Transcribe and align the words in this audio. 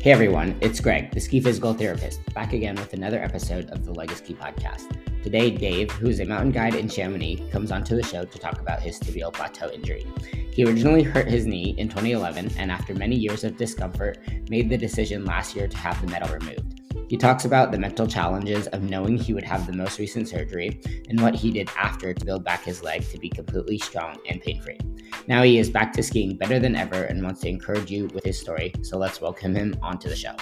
Hey 0.00 0.12
everyone, 0.12 0.56
it's 0.60 0.78
Greg, 0.78 1.10
the 1.10 1.18
ski 1.18 1.40
physical 1.40 1.74
therapist, 1.74 2.20
back 2.32 2.52
again 2.52 2.76
with 2.76 2.92
another 2.92 3.20
episode 3.20 3.68
of 3.70 3.84
the 3.84 3.92
Legacy 3.92 4.32
Podcast. 4.32 4.96
Today, 5.24 5.50
Dave, 5.50 5.90
who's 5.90 6.20
a 6.20 6.24
mountain 6.24 6.52
guide 6.52 6.76
in 6.76 6.88
Chamonix, 6.88 7.50
comes 7.50 7.72
onto 7.72 7.96
the 7.96 8.02
show 8.04 8.24
to 8.24 8.38
talk 8.38 8.60
about 8.60 8.80
his 8.80 9.00
tibial 9.00 9.32
plateau 9.32 9.68
injury. 9.72 10.06
He 10.52 10.64
originally 10.64 11.02
hurt 11.02 11.26
his 11.26 11.46
knee 11.46 11.74
in 11.78 11.88
2011 11.88 12.52
and, 12.58 12.70
after 12.70 12.94
many 12.94 13.16
years 13.16 13.42
of 13.42 13.56
discomfort, 13.56 14.18
made 14.48 14.70
the 14.70 14.78
decision 14.78 15.24
last 15.24 15.56
year 15.56 15.66
to 15.66 15.76
have 15.76 16.00
the 16.00 16.06
metal 16.06 16.32
removed. 16.32 16.77
He 17.08 17.16
talks 17.16 17.46
about 17.46 17.72
the 17.72 17.78
mental 17.78 18.06
challenges 18.06 18.66
of 18.66 18.82
knowing 18.82 19.16
he 19.16 19.32
would 19.32 19.44
have 19.44 19.66
the 19.66 19.72
most 19.72 19.98
recent 19.98 20.28
surgery 20.28 20.78
and 21.08 21.18
what 21.22 21.34
he 21.34 21.50
did 21.50 21.70
after 21.74 22.12
to 22.12 22.24
build 22.24 22.44
back 22.44 22.64
his 22.64 22.82
leg 22.82 23.02
to 23.08 23.18
be 23.18 23.30
completely 23.30 23.78
strong 23.78 24.18
and 24.28 24.42
pain 24.42 24.60
free. 24.60 24.78
Now 25.26 25.42
he 25.42 25.58
is 25.58 25.70
back 25.70 25.94
to 25.94 26.02
skiing 26.02 26.36
better 26.36 26.58
than 26.58 26.76
ever 26.76 27.04
and 27.04 27.22
wants 27.22 27.40
to 27.40 27.48
encourage 27.48 27.90
you 27.90 28.08
with 28.08 28.24
his 28.24 28.38
story, 28.38 28.74
so 28.82 28.98
let's 28.98 29.22
welcome 29.22 29.54
him 29.54 29.74
onto 29.80 30.10
the 30.10 30.16
show. 30.16 30.34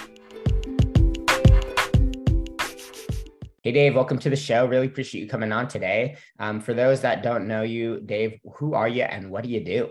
Hey, 3.62 3.70
Dave, 3.70 3.94
welcome 3.94 4.18
to 4.18 4.28
the 4.28 4.34
show. 4.34 4.66
Really 4.66 4.86
appreciate 4.88 5.20
you 5.20 5.28
coming 5.28 5.52
on 5.52 5.68
today. 5.68 6.16
Um, 6.40 6.60
for 6.60 6.74
those 6.74 7.00
that 7.02 7.22
don't 7.22 7.46
know 7.46 7.62
you, 7.62 8.00
Dave, 8.00 8.40
who 8.56 8.74
are 8.74 8.88
you 8.88 9.04
and 9.04 9.30
what 9.30 9.44
do 9.44 9.50
you 9.50 9.64
do? 9.64 9.90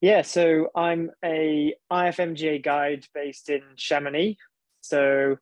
Yeah, 0.00 0.22
so 0.22 0.70
I'm 0.74 1.12
a 1.24 1.74
IFMGA 1.90 2.64
guide 2.64 3.06
based 3.14 3.48
in 3.48 3.62
Chamonix, 3.76 4.36
so, 4.84 5.36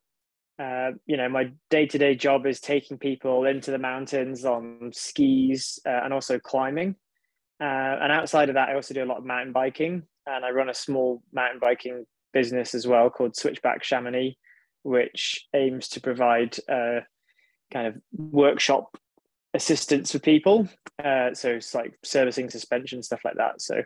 uh, 0.60 0.92
you 1.04 1.16
know, 1.16 1.28
my 1.28 1.50
day 1.68 1.86
to 1.86 1.98
day 1.98 2.14
job 2.14 2.46
is 2.46 2.60
taking 2.60 2.96
people 2.96 3.44
into 3.44 3.72
the 3.72 3.78
mountains 3.78 4.44
on 4.44 4.92
skis 4.92 5.80
uh, 5.84 6.00
and 6.04 6.12
also 6.12 6.38
climbing. 6.38 6.94
Uh, 7.60 7.64
and 8.02 8.12
outside 8.12 8.48
of 8.48 8.54
that, 8.54 8.68
I 8.68 8.74
also 8.74 8.94
do 8.94 9.02
a 9.02 9.06
lot 9.06 9.18
of 9.18 9.24
mountain 9.24 9.52
biking 9.52 10.04
and 10.26 10.44
I 10.44 10.50
run 10.50 10.68
a 10.68 10.74
small 10.74 11.22
mountain 11.32 11.58
biking 11.60 12.06
business 12.32 12.72
as 12.72 12.86
well 12.86 13.10
called 13.10 13.36
Switchback 13.36 13.82
Chamonix, 13.82 14.36
which 14.84 15.44
aims 15.54 15.88
to 15.90 16.00
provide 16.00 16.56
uh, 16.68 17.00
kind 17.72 17.88
of 17.88 17.96
workshop 18.12 18.96
assistance 19.54 20.12
for 20.12 20.20
people. 20.20 20.68
Uh, 21.02 21.34
so 21.34 21.50
it's 21.50 21.74
like 21.74 21.94
servicing 22.04 22.48
suspension, 22.48 23.02
stuff 23.02 23.24
like 23.24 23.36
that. 23.36 23.60
So 23.60 23.82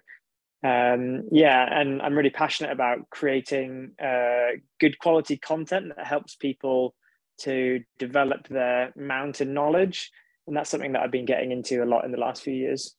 um, 0.67 1.29
yeah, 1.31 1.81
and 1.81 2.03
I'm 2.03 2.17
really 2.17 2.31
passionate 2.43 2.73
about 2.73 2.99
creating 3.11 3.93
uh, 4.03 4.59
good 4.81 4.99
quality 4.99 5.37
content 5.37 5.93
that 5.95 6.07
helps 6.07 6.35
people 6.35 6.95
to 7.39 7.83
develop 7.99 8.49
their 8.49 8.93
mountain 8.97 9.55
knowledge. 9.55 10.11
And 10.47 10.57
that's 10.57 10.71
something 10.71 10.93
that 10.93 11.03
I've 11.03 11.11
been 11.19 11.25
getting 11.25 11.53
into 11.53 11.85
a 11.85 11.91
lot 11.93 12.05
in 12.05 12.13
the 12.13 12.19
last 12.27 12.43
few 12.43 12.55
years. 12.55 12.97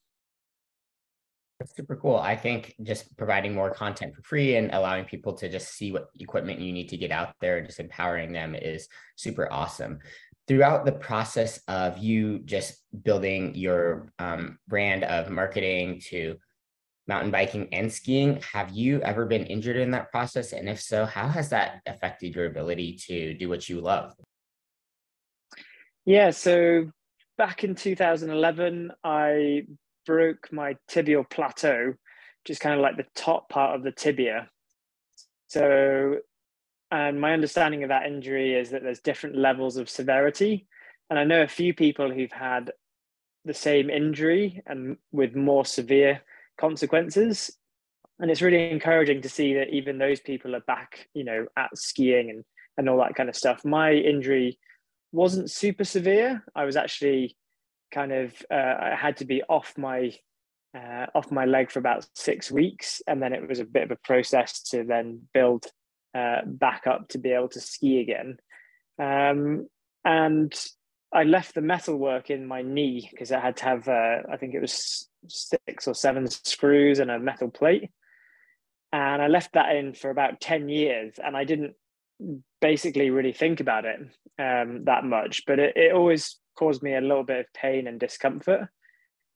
That's 1.58 1.74
super 1.74 1.96
cool. 1.96 2.16
I 2.16 2.36
think 2.36 2.74
just 2.82 3.16
providing 3.16 3.52
more 3.54 3.70
content 3.70 4.14
for 4.14 4.22
free 4.22 4.56
and 4.56 4.70
allowing 4.72 5.04
people 5.04 5.32
to 5.34 5.48
just 5.48 5.74
see 5.74 5.90
what 5.90 6.08
equipment 6.20 6.60
you 6.60 6.72
need 6.72 6.88
to 6.90 6.96
get 6.96 7.10
out 7.10 7.34
there, 7.40 7.58
and 7.58 7.66
just 7.66 7.80
empowering 7.80 8.32
them 8.32 8.54
is 8.54 8.88
super 9.16 9.52
awesome. 9.52 9.98
Throughout 10.46 10.84
the 10.84 10.92
process 10.92 11.60
of 11.66 11.98
you 11.98 12.38
just 12.40 12.70
building 13.02 13.54
your 13.54 14.12
um, 14.18 14.58
brand 14.68 15.02
of 15.04 15.30
marketing 15.30 16.00
to 16.10 16.36
mountain 17.08 17.30
biking 17.30 17.68
and 17.72 17.90
skiing. 17.90 18.40
Have 18.52 18.70
you 18.70 19.00
ever 19.00 19.24
been 19.24 19.46
injured 19.46 19.76
in 19.76 19.90
that 19.92 20.10
process? 20.10 20.52
And 20.52 20.68
if 20.68 20.80
so, 20.80 21.06
how 21.06 21.26
has 21.26 21.48
that 21.48 21.80
affected 21.86 22.34
your 22.34 22.46
ability 22.46 22.98
to 23.06 23.34
do 23.34 23.48
what 23.48 23.68
you 23.68 23.80
love? 23.80 24.14
Yeah, 26.04 26.30
so 26.30 26.90
back 27.38 27.64
in 27.64 27.74
2011, 27.74 28.92
I 29.02 29.62
broke 30.06 30.48
my 30.52 30.76
tibial 30.90 31.28
plateau, 31.28 31.88
which 31.88 32.50
is 32.50 32.58
kind 32.58 32.74
of 32.74 32.80
like 32.80 32.96
the 32.96 33.06
top 33.14 33.48
part 33.48 33.74
of 33.74 33.82
the 33.82 33.92
tibia. 33.92 34.48
So, 35.48 36.16
and 36.90 37.20
my 37.20 37.32
understanding 37.32 37.82
of 37.82 37.88
that 37.88 38.06
injury 38.06 38.54
is 38.54 38.70
that 38.70 38.82
there's 38.82 39.00
different 39.00 39.36
levels 39.36 39.76
of 39.76 39.88
severity. 39.88 40.66
And 41.10 41.18
I 41.18 41.24
know 41.24 41.42
a 41.42 41.48
few 41.48 41.72
people 41.72 42.10
who've 42.10 42.32
had 42.32 42.72
the 43.44 43.54
same 43.54 43.88
injury 43.88 44.62
and 44.66 44.98
with 45.10 45.34
more 45.34 45.64
severe 45.64 46.22
consequences. 46.58 47.50
And 48.20 48.30
it's 48.30 48.42
really 48.42 48.70
encouraging 48.70 49.22
to 49.22 49.28
see 49.28 49.54
that 49.54 49.70
even 49.70 49.98
those 49.98 50.20
people 50.20 50.56
are 50.56 50.60
back, 50.60 51.08
you 51.14 51.24
know, 51.24 51.46
at 51.56 51.70
skiing 51.76 52.30
and, 52.30 52.44
and 52.76 52.88
all 52.88 52.98
that 52.98 53.14
kind 53.14 53.28
of 53.28 53.36
stuff. 53.36 53.64
My 53.64 53.92
injury 53.92 54.58
wasn't 55.12 55.50
super 55.50 55.84
severe. 55.84 56.44
I 56.54 56.64
was 56.64 56.76
actually 56.76 57.36
kind 57.92 58.12
of, 58.12 58.34
uh, 58.50 58.74
I 58.80 58.96
had 58.98 59.18
to 59.18 59.24
be 59.24 59.42
off 59.44 59.74
my 59.78 60.12
uh, 60.76 61.06
off 61.14 61.30
my 61.30 61.46
leg 61.46 61.70
for 61.70 61.78
about 61.78 62.06
six 62.14 62.50
weeks, 62.50 63.00
and 63.06 63.22
then 63.22 63.32
it 63.32 63.48
was 63.48 63.58
a 63.58 63.64
bit 63.64 63.84
of 63.84 63.90
a 63.90 63.96
process 64.04 64.62
to 64.62 64.84
then 64.84 65.22
build 65.32 65.64
uh, 66.14 66.42
back 66.44 66.86
up 66.86 67.08
to 67.08 67.18
be 67.18 67.30
able 67.30 67.48
to 67.48 67.60
ski 67.60 68.00
again. 68.00 68.36
Um, 68.98 69.66
and 70.04 70.52
I 71.12 71.24
left 71.24 71.54
the 71.54 71.62
metal 71.62 71.96
work 71.96 72.30
in 72.30 72.46
my 72.46 72.62
knee 72.62 73.08
because 73.10 73.32
I 73.32 73.40
had 73.40 73.56
to 73.58 73.64
have, 73.64 73.88
uh, 73.88 74.18
I 74.30 74.36
think 74.36 74.54
it 74.54 74.60
was 74.60 75.08
six 75.28 75.88
or 75.88 75.94
seven 75.94 76.28
screws 76.28 76.98
and 76.98 77.10
a 77.10 77.18
metal 77.18 77.48
plate. 77.48 77.90
And 78.92 79.22
I 79.22 79.26
left 79.28 79.54
that 79.54 79.74
in 79.74 79.94
for 79.94 80.10
about 80.10 80.40
10 80.40 80.68
years 80.68 81.14
and 81.22 81.36
I 81.36 81.44
didn't 81.44 81.74
basically 82.60 83.10
really 83.10 83.32
think 83.32 83.60
about 83.60 83.84
it 83.84 84.00
um, 84.38 84.84
that 84.84 85.04
much, 85.04 85.44
but 85.46 85.58
it, 85.58 85.76
it 85.76 85.92
always 85.92 86.36
caused 86.56 86.82
me 86.82 86.94
a 86.94 87.00
little 87.00 87.24
bit 87.24 87.40
of 87.40 87.52
pain 87.54 87.86
and 87.86 88.00
discomfort. 88.00 88.68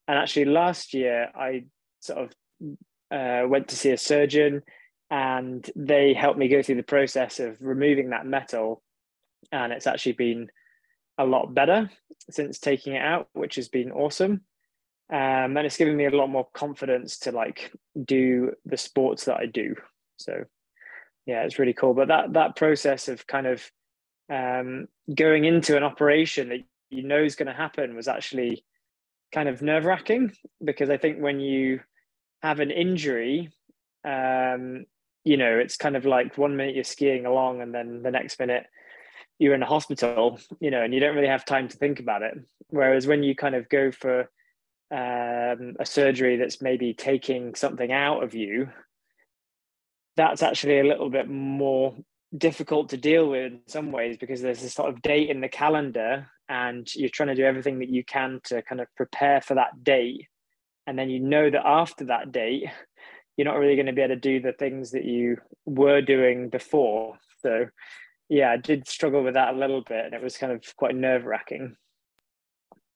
And 0.08 0.18
actually, 0.18 0.46
last 0.46 0.92
year, 0.92 1.28
I 1.34 1.64
sort 2.00 2.18
of 2.18 2.32
uh, 3.10 3.46
went 3.48 3.68
to 3.68 3.76
see 3.76 3.90
a 3.90 3.98
surgeon 3.98 4.62
and 5.10 5.70
they 5.76 6.14
helped 6.14 6.38
me 6.38 6.48
go 6.48 6.62
through 6.62 6.76
the 6.76 6.82
process 6.82 7.38
of 7.38 7.56
removing 7.60 8.10
that 8.10 8.26
metal. 8.26 8.82
And 9.52 9.72
it's 9.72 9.86
actually 9.86 10.12
been 10.12 10.48
a 11.18 11.24
lot 11.24 11.54
better 11.54 11.90
since 12.30 12.58
taking 12.58 12.94
it 12.94 13.02
out, 13.02 13.28
which 13.32 13.56
has 13.56 13.68
been 13.68 13.92
awesome. 13.92 14.42
Um, 15.12 15.56
and 15.56 15.66
it's 15.66 15.76
given 15.76 15.96
me 15.96 16.06
a 16.06 16.10
lot 16.10 16.30
more 16.30 16.48
confidence 16.54 17.18
to 17.20 17.32
like 17.32 17.72
do 18.02 18.52
the 18.64 18.76
sports 18.76 19.26
that 19.26 19.36
I 19.36 19.46
do. 19.46 19.74
So 20.16 20.44
yeah, 21.26 21.42
it's 21.42 21.58
really 21.58 21.74
cool. 21.74 21.94
But 21.94 22.08
that 22.08 22.32
that 22.32 22.56
process 22.56 23.08
of 23.08 23.26
kind 23.26 23.46
of 23.46 23.70
um, 24.30 24.88
going 25.14 25.44
into 25.44 25.76
an 25.76 25.82
operation 25.82 26.48
that 26.48 26.60
you 26.90 27.02
know 27.02 27.22
is 27.22 27.36
going 27.36 27.48
to 27.48 27.52
happen 27.52 27.94
was 27.94 28.08
actually 28.08 28.64
kind 29.32 29.48
of 29.48 29.62
nerve 29.62 29.84
wracking 29.84 30.32
because 30.64 30.90
I 30.90 30.96
think 30.96 31.18
when 31.18 31.40
you 31.40 31.80
have 32.42 32.60
an 32.60 32.70
injury, 32.70 33.50
um, 34.04 34.84
you 35.24 35.36
know, 35.36 35.58
it's 35.58 35.76
kind 35.76 35.96
of 35.96 36.04
like 36.04 36.36
one 36.36 36.56
minute 36.56 36.74
you're 36.74 36.84
skiing 36.84 37.26
along 37.26 37.60
and 37.60 37.74
then 37.74 38.02
the 38.02 38.10
next 38.10 38.38
minute 38.38 38.66
you're 39.38 39.54
in 39.54 39.62
a 39.62 39.66
hospital, 39.66 40.38
you 40.60 40.70
know, 40.70 40.82
and 40.82 40.94
you 40.94 41.00
don't 41.00 41.14
really 41.14 41.28
have 41.28 41.44
time 41.44 41.68
to 41.68 41.76
think 41.76 42.00
about 42.00 42.22
it. 42.22 42.34
Whereas 42.68 43.06
when 43.06 43.22
you 43.22 43.34
kind 43.34 43.54
of 43.54 43.68
go 43.68 43.90
for 43.90 44.20
um, 44.90 45.76
a 45.80 45.84
surgery 45.84 46.36
that's 46.36 46.62
maybe 46.62 46.94
taking 46.94 47.54
something 47.54 47.92
out 47.92 48.22
of 48.22 48.34
you, 48.34 48.68
that's 50.16 50.42
actually 50.42 50.78
a 50.78 50.84
little 50.84 51.10
bit 51.10 51.28
more 51.28 51.96
difficult 52.36 52.90
to 52.90 52.96
deal 52.96 53.28
with 53.28 53.52
in 53.52 53.60
some 53.66 53.92
ways 53.92 54.16
because 54.16 54.40
there's 54.40 54.62
a 54.62 54.70
sort 54.70 54.90
of 54.90 55.02
date 55.02 55.30
in 55.30 55.40
the 55.40 55.48
calendar 55.48 56.28
and 56.48 56.94
you're 56.94 57.08
trying 57.08 57.28
to 57.28 57.34
do 57.34 57.44
everything 57.44 57.78
that 57.78 57.88
you 57.88 58.04
can 58.04 58.40
to 58.44 58.62
kind 58.62 58.80
of 58.80 58.86
prepare 58.96 59.40
for 59.40 59.54
that 59.54 59.82
date. 59.82 60.28
And 60.86 60.98
then 60.98 61.10
you 61.10 61.20
know 61.20 61.48
that 61.48 61.66
after 61.66 62.06
that 62.06 62.32
date, 62.32 62.64
you're 63.36 63.46
not 63.46 63.58
really 63.58 63.76
going 63.76 63.86
to 63.86 63.92
be 63.92 64.02
able 64.02 64.14
to 64.14 64.20
do 64.20 64.40
the 64.40 64.52
things 64.52 64.90
that 64.90 65.04
you 65.04 65.38
were 65.64 66.02
doing 66.02 66.48
before. 66.48 67.18
So 67.40 67.66
yeah, 68.32 68.50
I 68.50 68.56
did 68.56 68.88
struggle 68.88 69.22
with 69.22 69.34
that 69.34 69.52
a 69.52 69.58
little 69.58 69.82
bit, 69.82 70.06
and 70.06 70.14
it 70.14 70.22
was 70.22 70.38
kind 70.38 70.54
of 70.54 70.64
quite 70.76 70.96
nerve 70.96 71.26
wracking. 71.26 71.76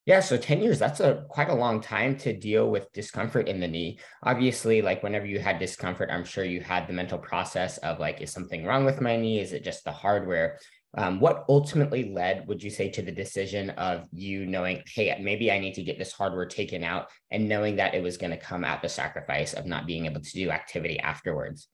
Yeah, 0.06 0.20
so 0.20 0.38
10 0.38 0.62
years, 0.62 0.78
that's 0.78 1.00
a 1.00 1.26
quite 1.28 1.50
a 1.50 1.54
long 1.54 1.82
time 1.82 2.16
to 2.18 2.32
deal 2.32 2.70
with 2.70 2.90
discomfort 2.94 3.46
in 3.46 3.60
the 3.60 3.68
knee. 3.68 3.98
Obviously, 4.22 4.80
like 4.80 5.02
whenever 5.02 5.26
you 5.26 5.38
had 5.38 5.58
discomfort, 5.58 6.08
I'm 6.10 6.24
sure 6.24 6.44
you 6.44 6.62
had 6.62 6.86
the 6.86 6.94
mental 6.94 7.18
process 7.18 7.76
of 7.78 7.98
like, 7.98 8.22
is 8.22 8.32
something 8.32 8.64
wrong 8.64 8.86
with 8.86 9.02
my 9.02 9.16
knee? 9.16 9.40
Is 9.40 9.52
it 9.52 9.62
just 9.62 9.84
the 9.84 9.92
hardware? 9.92 10.58
Um, 10.96 11.20
what 11.20 11.44
ultimately 11.50 12.14
led, 12.14 12.48
would 12.48 12.62
you 12.62 12.70
say, 12.70 12.88
to 12.92 13.02
the 13.02 13.12
decision 13.12 13.70
of 13.70 14.06
you 14.12 14.46
knowing, 14.46 14.82
hey, 14.94 15.20
maybe 15.20 15.52
I 15.52 15.58
need 15.58 15.74
to 15.74 15.82
get 15.82 15.98
this 15.98 16.12
hardware 16.12 16.46
taken 16.46 16.82
out 16.82 17.08
and 17.30 17.46
knowing 17.46 17.76
that 17.76 17.94
it 17.94 18.02
was 18.02 18.16
going 18.16 18.30
to 18.30 18.38
come 18.38 18.64
at 18.64 18.80
the 18.80 18.88
sacrifice 18.88 19.52
of 19.52 19.66
not 19.66 19.86
being 19.86 20.06
able 20.06 20.22
to 20.22 20.32
do 20.32 20.50
activity 20.50 20.98
afterwards? 20.98 21.68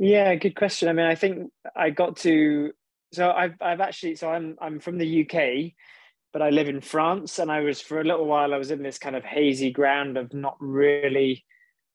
Yeah, 0.00 0.34
good 0.36 0.56
question. 0.56 0.88
I 0.88 0.94
mean, 0.94 1.04
I 1.04 1.14
think 1.14 1.52
I 1.76 1.90
got 1.90 2.16
to 2.18 2.72
so 3.12 3.30
I've 3.30 3.54
I've 3.60 3.80
actually 3.82 4.14
so 4.16 4.30
I'm 4.30 4.56
I'm 4.58 4.80
from 4.80 4.96
the 4.96 5.22
UK, 5.22 5.72
but 6.32 6.40
I 6.40 6.48
live 6.48 6.68
in 6.70 6.80
France, 6.80 7.38
and 7.38 7.52
I 7.52 7.60
was 7.60 7.82
for 7.82 8.00
a 8.00 8.04
little 8.04 8.24
while 8.24 8.54
I 8.54 8.56
was 8.56 8.70
in 8.70 8.82
this 8.82 8.98
kind 8.98 9.14
of 9.14 9.24
hazy 9.24 9.70
ground 9.70 10.16
of 10.16 10.32
not 10.32 10.56
really. 10.58 11.44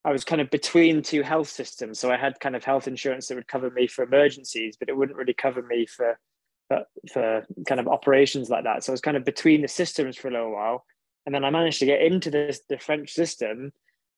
I 0.06 0.12
was 0.12 0.24
kind 0.24 0.40
of 0.40 0.52
between 0.52 1.02
two 1.02 1.24
health 1.24 1.50
systems, 1.50 1.98
so 1.98 2.12
I 2.12 2.18
had 2.18 2.40
kind 2.40 2.56
of 2.56 2.64
health 2.64 2.88
insurance 2.88 3.28
that 3.28 3.36
would 3.36 3.48
cover 3.48 3.72
me 3.72 3.88
for 3.88 4.04
emergencies, 4.04 4.78
but 4.80 4.88
it 4.88 4.96
wouldn't 4.96 5.18
really 5.18 5.34
cover 5.34 5.64
me 5.64 5.88
for 5.88 6.20
for, 6.68 6.84
for 7.12 7.44
kind 7.68 7.82
of 7.82 7.88
operations 7.88 8.52
like 8.52 8.66
that. 8.66 8.84
So 8.84 8.92
I 8.92 8.96
was 8.96 9.02
kind 9.02 9.18
of 9.18 9.26
between 9.26 9.64
the 9.64 9.68
systems 9.68 10.16
for 10.16 10.28
a 10.28 10.32
little 10.32 10.54
while, 10.54 10.86
and 11.26 11.34
then 11.34 11.44
I 11.44 11.50
managed 11.50 11.80
to 11.80 11.88
get 11.88 12.04
into 12.04 12.30
this 12.30 12.62
the 12.70 12.78
French 12.78 13.14
system, 13.14 13.72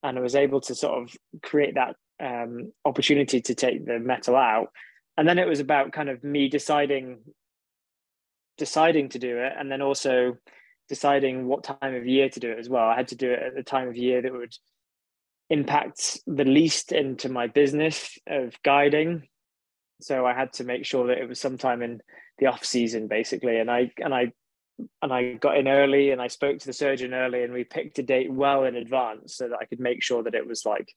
and 0.04 0.18
I 0.18 0.22
was 0.22 0.36
able 0.36 0.60
to 0.62 0.75
sort 0.75 1.01
of 1.01 1.16
create 1.42 1.75
that 1.75 1.95
um, 2.19 2.71
opportunity 2.85 3.41
to 3.41 3.55
take 3.55 3.85
the 3.85 3.99
metal 3.99 4.35
out. 4.35 4.69
And 5.17 5.27
then 5.27 5.39
it 5.39 5.47
was 5.47 5.59
about 5.59 5.91
kind 5.91 6.09
of 6.09 6.23
me 6.23 6.47
deciding 6.47 7.19
deciding 8.57 9.09
to 9.09 9.19
do 9.19 9.37
it 9.37 9.53
and 9.57 9.71
then 9.71 9.83
also 9.83 10.35
deciding 10.89 11.47
what 11.47 11.63
time 11.63 11.93
of 11.93 12.07
year 12.07 12.27
to 12.29 12.39
do 12.39 12.51
it 12.51 12.59
as 12.59 12.69
well. 12.69 12.87
I 12.87 12.95
had 12.95 13.09
to 13.09 13.15
do 13.15 13.31
it 13.31 13.39
at 13.39 13.55
the 13.55 13.63
time 13.63 13.87
of 13.87 13.95
year 13.95 14.21
that 14.21 14.33
would 14.33 14.55
impact 15.49 16.19
the 16.25 16.43
least 16.43 16.91
into 16.91 17.29
my 17.29 17.47
business 17.47 18.17
of 18.27 18.55
guiding. 18.63 19.27
So 20.01 20.25
I 20.25 20.33
had 20.33 20.53
to 20.53 20.63
make 20.63 20.85
sure 20.85 21.07
that 21.07 21.19
it 21.19 21.27
was 21.27 21.39
sometime 21.39 21.81
in 21.81 22.01
the 22.39 22.47
off 22.47 22.65
season 22.65 23.07
basically. 23.07 23.59
And 23.59 23.69
I 23.69 23.91
and 23.97 24.13
I 24.13 24.31
and 25.01 25.11
I 25.11 25.33
got 25.33 25.57
in 25.57 25.67
early 25.67 26.11
and 26.11 26.21
I 26.21 26.27
spoke 26.27 26.59
to 26.59 26.65
the 26.65 26.73
surgeon 26.73 27.13
early 27.13 27.43
and 27.43 27.53
we 27.53 27.63
picked 27.63 27.99
a 27.99 28.03
date 28.03 28.31
well 28.31 28.63
in 28.63 28.75
advance 28.75 29.35
so 29.35 29.49
that 29.49 29.57
I 29.59 29.65
could 29.65 29.79
make 29.79 30.03
sure 30.03 30.23
that 30.23 30.35
it 30.35 30.47
was 30.47 30.65
like 30.65 30.93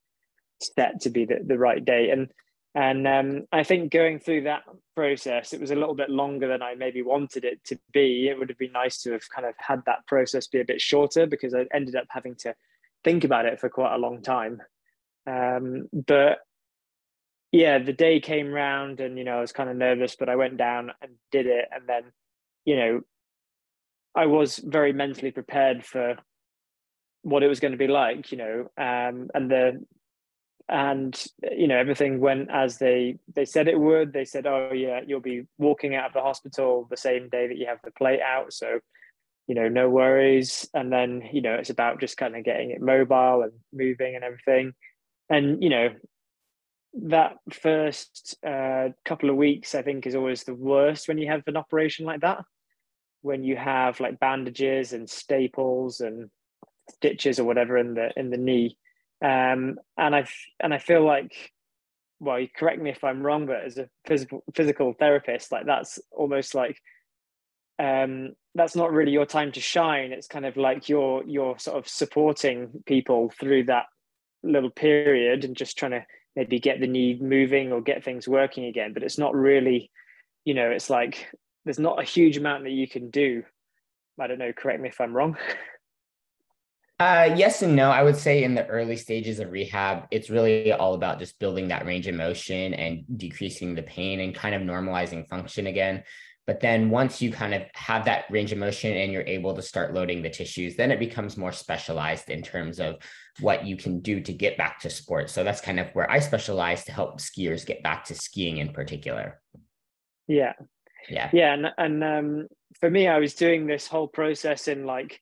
set 0.63 1.01
to 1.03 1.11
be 1.11 1.25
the, 1.25 1.41
the 1.45 1.59
right 1.59 1.85
date. 1.85 2.11
And 2.11 2.29
and 2.75 3.07
um, 3.09 3.47
I 3.51 3.65
think 3.65 3.91
going 3.91 4.21
through 4.21 4.43
that 4.45 4.63
process, 4.95 5.53
it 5.53 5.61
was 5.61 5.73
a 5.73 5.75
little 5.75 5.95
bit 5.95 6.09
longer 6.09 6.47
than 6.47 6.63
I 6.63 6.77
maybe 6.77 7.03
wanted 7.03 7.45
it 7.45 7.65
to 7.65 7.79
be. 7.93 8.29
It 8.29 8.39
would 8.39 8.49
have 8.49 8.59
been 8.59 8.71
nice 8.71 9.03
to 9.03 9.13
have 9.13 9.29
kind 9.29 9.47
of 9.47 9.55
had 9.59 9.83
that 9.87 10.07
process 10.07 10.47
be 10.47 10.61
a 10.61 10.65
bit 10.65 10.81
shorter 10.81 11.27
because 11.27 11.53
I 11.53 11.67
ended 11.75 11.97
up 11.97 12.07
having 12.11 12.37
to 12.37 12.55
think 13.03 13.25
about 13.25 13.47
it 13.47 13.59
for 13.59 13.69
quite 13.69 13.95
a 13.95 13.99
long 13.99 14.23
time. 14.23 14.63
Um, 15.27 15.89
but 15.93 16.39
yeah, 17.51 17.79
the 17.79 17.93
day 17.93 18.21
came 18.21 18.53
round 18.53 19.01
and, 19.01 19.19
you 19.19 19.25
know, 19.25 19.39
I 19.39 19.41
was 19.41 19.53
kind 19.53 19.69
of 19.69 19.77
nervous, 19.77 20.15
but 20.15 20.29
I 20.29 20.37
went 20.37 20.57
down 20.57 20.93
and 21.03 21.13
did 21.33 21.47
it. 21.47 21.67
And 21.73 21.89
then, 21.89 22.05
you 22.65 22.77
know, 22.77 23.01
I 24.15 24.27
was 24.27 24.59
very 24.59 24.93
mentally 24.93 25.33
prepared 25.33 25.85
for 25.85 26.17
what 27.23 27.43
it 27.43 27.49
was 27.49 27.59
going 27.61 27.73
to 27.73 27.79
be 27.79 27.89
like, 27.89 28.31
you 28.31 28.39
know, 28.39 28.61
um, 28.79 29.29
and 29.35 29.51
the 29.51 29.85
and 30.71 31.25
you 31.51 31.67
know 31.67 31.77
everything 31.77 32.21
went 32.21 32.49
as 32.51 32.79
they 32.79 33.19
they 33.35 33.45
said 33.45 33.69
it 33.69 33.79
would. 33.79 34.13
They 34.13 34.25
said 34.25 34.47
oh 34.47 34.71
yeah 34.73 35.01
you'll 35.07 35.21
be 35.21 35.47
walking 35.59 35.95
out 35.95 36.07
of 36.07 36.13
the 36.13 36.23
hospital 36.23 36.87
the 36.89 36.97
same 36.97 37.29
day 37.29 37.49
that 37.49 37.57
you 37.57 37.67
have 37.67 37.81
the 37.85 37.91
plate 37.91 38.21
out 38.21 38.53
so 38.53 38.79
you 39.49 39.55
know 39.55 39.69
no 39.69 39.91
worries. 39.91 40.69
And 40.73 40.93
then 40.93 41.29
you 41.33 41.43
know 41.43 41.55
it's 41.55 41.71
about 41.71 42.01
just 42.01 42.17
kind 42.17 42.37
of 42.37 42.45
getting 42.45 42.71
it 42.71 42.81
mobile 42.81 43.43
and 43.43 43.53
moving 43.73 44.15
and 44.15 44.25
everything. 44.25 44.73
And 45.29 45.63
you 45.63 45.71
know 45.71 45.91
that 46.95 47.37
first 47.53 48.37
uh, 48.45 48.89
couple 49.05 49.31
of 49.31 49.37
weeks 49.37 49.77
i 49.77 49.83
think 49.83 50.09
is 50.09 50.17
always 50.17 50.43
the 50.43 50.55
worst 50.55 51.07
when 51.07 51.19
you 51.19 51.29
have 51.29 51.41
an 51.47 51.57
operation 51.57 52.05
like 52.05 52.21
that 52.21 52.43
when 53.23 53.45
you 53.45 53.57
have 53.57 54.01
like 54.01 54.19
bandages 54.19 54.93
and 54.93 55.09
staples 55.09 56.01
and 56.01 56.31
stitches 56.91 57.39
or 57.39 57.45
whatever 57.45 57.79
in 57.79 57.95
the 57.95 58.11
in 58.17 58.31
the 58.31 58.37
knee 58.37 58.77
um, 59.23 59.79
and 59.97 60.17
I 60.17 60.27
and 60.61 60.73
I 60.73 60.79
feel 60.79 61.05
like, 61.05 61.53
well, 62.21 62.41
you 62.41 62.49
correct 62.55 62.81
me 62.81 62.91
if 62.91 63.05
I'm 63.05 63.23
wrong, 63.23 63.47
but 63.47 63.65
as 63.65 63.79
a 63.79 63.89
physical 64.07 64.43
physical 64.55 64.95
therapist, 64.99 65.53
like 65.53 65.67
that's 65.67 65.99
almost 66.11 66.55
like 66.55 66.81
um, 67.79 68.33
that's 68.55 68.77
not 68.77 68.93
really 68.93 69.13
your 69.13 69.27
time 69.27 69.53
to 69.53 69.61
shine. 69.61 70.13
It's 70.13 70.27
kind 70.27 70.47
of 70.47 70.57
like 70.57 70.89
you're 70.89 71.23
you're 71.25 71.59
sort 71.59 71.79
of 71.79 71.89
supporting 71.89 72.83
people 72.87 73.33
through 73.39 73.65
that 73.65 73.87
little 74.43 74.71
period 74.71 75.45
and 75.45 75.57
just 75.57 75.79
trying 75.79 75.93
to 75.93 76.05
maybe 76.37 76.59
get 76.59 76.81
the 76.81 76.87
knee 76.87 77.19
moving 77.21 77.73
or 77.73 77.81
get 77.81 78.05
things 78.05 78.29
working 78.29 78.65
again. 78.67 78.93
But 78.93 79.03
it's 79.03 79.19
not 79.19 79.35
really, 79.35 79.91
you 80.45 80.55
know, 80.55 80.71
it's 80.71 80.91
like 80.91 81.29
there's 81.65 81.79
not 81.79 82.01
a 82.01 82.05
huge 82.05 82.37
amount 82.37 82.65
that 82.65 82.71
you 82.71 82.89
can 82.89 83.11
do. 83.11 83.43
I 84.19 84.27
don't 84.27 84.39
know. 84.39 84.53
Correct 84.53 84.81
me 84.81 84.89
if 84.89 85.01
I'm 85.01 85.15
wrong. 85.15 85.37
Uh, 87.01 87.33
yes 87.35 87.63
and 87.63 87.75
no. 87.75 87.91
I 87.91 88.03
would 88.03 88.17
say 88.17 88.45
in 88.45 88.55
the 88.55 88.67
early 88.67 88.97
stages 88.99 89.41
of 89.41 89.51
rehab, 89.51 90.07
it's 90.11 90.29
really 90.29 90.71
all 90.71 90.93
about 90.93 91.19
just 91.19 91.39
building 91.39 91.69
that 91.69 91.87
range 91.87 92.07
of 92.07 92.15
motion 92.15 92.75
and 92.75 93.05
decreasing 93.17 93.75
the 93.75 93.83
pain 93.83 94.21
and 94.21 94.35
kind 94.35 94.55
of 94.55 94.61
normalizing 94.61 95.27
function 95.27 95.67
again. 95.67 96.05
But 96.47 96.61
then 96.61 96.91
once 96.91 97.23
you 97.23 97.33
kind 97.33 97.55
of 97.55 97.63
have 97.73 98.05
that 98.05 98.25
range 98.29 98.53
of 98.53 98.59
motion 98.59 98.95
and 98.95 99.13
you're 99.13 99.23
able 99.23 99.55
to 99.55 99.63
start 99.63 99.95
loading 99.95 100.21
the 100.21 100.29
tissues, 100.29 100.77
then 100.77 100.91
it 100.91 100.99
becomes 100.99 101.39
more 101.39 101.53
specialized 101.53 102.29
in 102.29 102.43
terms 102.43 102.79
of 102.79 102.97
what 103.41 103.65
you 103.65 103.79
can 103.79 104.01
do 104.01 104.21
to 104.21 104.33
get 104.35 104.59
back 104.59 104.81
to 104.81 104.91
sports. 104.91 105.33
So 105.33 105.43
that's 105.43 105.63
kind 105.63 105.81
of 105.81 105.87
where 105.95 106.11
I 106.11 106.19
specialize 106.19 106.85
to 106.85 106.93
help 106.93 107.19
skiers 107.19 107.65
get 107.65 107.83
back 107.83 108.05
to 108.07 108.15
skiing 108.15 108.59
in 108.59 108.75
particular. 108.75 109.41
Yeah. 110.29 110.53
Yeah. 111.09 111.31
Yeah. 111.33 111.55
And, 111.55 111.67
and 111.79 112.05
um, 112.05 112.49
for 112.79 112.91
me, 112.91 113.09
I 113.09 113.21
was 113.21 113.33
doing 113.33 113.67
this 113.67 113.87
whole 113.87 114.09
process 114.09 114.69
in 114.69 114.85
like 114.85 115.19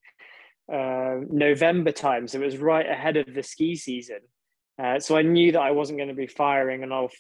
uh, 0.73 1.21
November 1.31 1.93
time, 1.93 2.29
so 2.29 2.41
it 2.41 2.45
was 2.45 2.59
right 2.59 2.89
ahead 2.89 3.17
of 3.17 3.33
the 3.35 3.43
ski 3.43 3.77
season. 3.77 4.21
Uh, 4.79 5.01
so 5.01 5.17
I 5.17 5.23
knew 5.23 5.53
that 5.53 5.61
I 5.61 5.73
wasn't 5.73 5.99
going 5.99 6.09
to 6.09 6.15
be 6.15 6.27
firing 6.27 6.83
on 6.83 6.93
all 6.93 7.11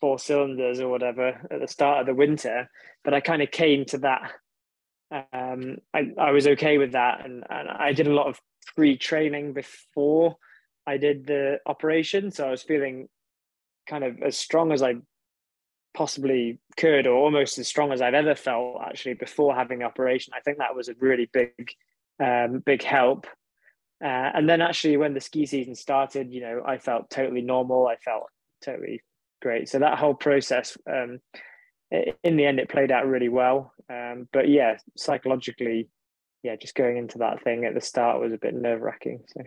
four 0.00 0.18
cylinders 0.18 0.80
or 0.80 0.88
whatever 0.88 1.46
at 1.50 1.60
the 1.60 1.68
start 1.68 2.00
of 2.00 2.06
the 2.06 2.14
winter, 2.14 2.70
but 3.04 3.14
I 3.14 3.20
kind 3.20 3.42
of 3.42 3.50
came 3.50 3.84
to 3.86 3.98
that. 3.98 4.32
Um, 5.32 5.78
I, 5.92 6.12
I 6.18 6.30
was 6.30 6.46
okay 6.46 6.78
with 6.78 6.92
that, 6.92 7.24
and, 7.24 7.44
and 7.50 7.68
I 7.68 7.92
did 7.92 8.06
a 8.06 8.14
lot 8.14 8.28
of 8.28 8.40
pre 8.76 8.96
training 8.96 9.52
before 9.52 10.36
I 10.86 10.96
did 10.96 11.26
the 11.26 11.58
operation, 11.66 12.30
so 12.30 12.46
I 12.46 12.50
was 12.50 12.62
feeling 12.62 13.08
kind 13.88 14.04
of 14.04 14.22
as 14.22 14.36
strong 14.36 14.72
as 14.72 14.82
I 14.82 14.94
possibly 15.94 16.60
could, 16.76 17.06
or 17.06 17.16
almost 17.16 17.58
as 17.58 17.68
strong 17.68 17.92
as 17.92 18.00
I've 18.00 18.14
ever 18.14 18.34
felt 18.34 18.80
actually 18.82 19.14
before 19.14 19.54
having 19.54 19.80
the 19.80 19.84
operation. 19.84 20.32
I 20.36 20.40
think 20.40 20.58
that 20.58 20.76
was 20.76 20.88
a 20.88 20.94
really 21.00 21.28
big 21.32 21.72
um, 22.22 22.62
big 22.64 22.82
help. 22.82 23.26
Uh, 24.02 24.30
and 24.34 24.48
then 24.48 24.60
actually, 24.60 24.96
when 24.96 25.14
the 25.14 25.20
ski 25.20 25.46
season 25.46 25.74
started, 25.74 26.32
you 26.32 26.40
know, 26.40 26.62
I 26.66 26.78
felt 26.78 27.10
totally 27.10 27.42
normal. 27.42 27.86
I 27.86 27.96
felt 27.96 28.24
totally 28.64 29.02
great. 29.42 29.68
So 29.68 29.78
that 29.78 29.98
whole 29.98 30.14
process, 30.14 30.76
um, 30.90 31.20
in 31.90 32.36
the 32.36 32.46
end, 32.46 32.60
it 32.60 32.68
played 32.68 32.90
out 32.90 33.06
really 33.06 33.28
well. 33.28 33.72
Um, 33.90 34.28
but 34.32 34.48
yeah, 34.48 34.78
psychologically, 34.96 35.88
yeah, 36.42 36.56
just 36.56 36.74
going 36.74 36.96
into 36.96 37.18
that 37.18 37.42
thing 37.42 37.64
at 37.64 37.74
the 37.74 37.80
start 37.80 38.20
was 38.20 38.32
a 38.32 38.38
bit 38.38 38.54
nerve 38.54 38.80
wracking. 38.80 39.20
So. 39.26 39.42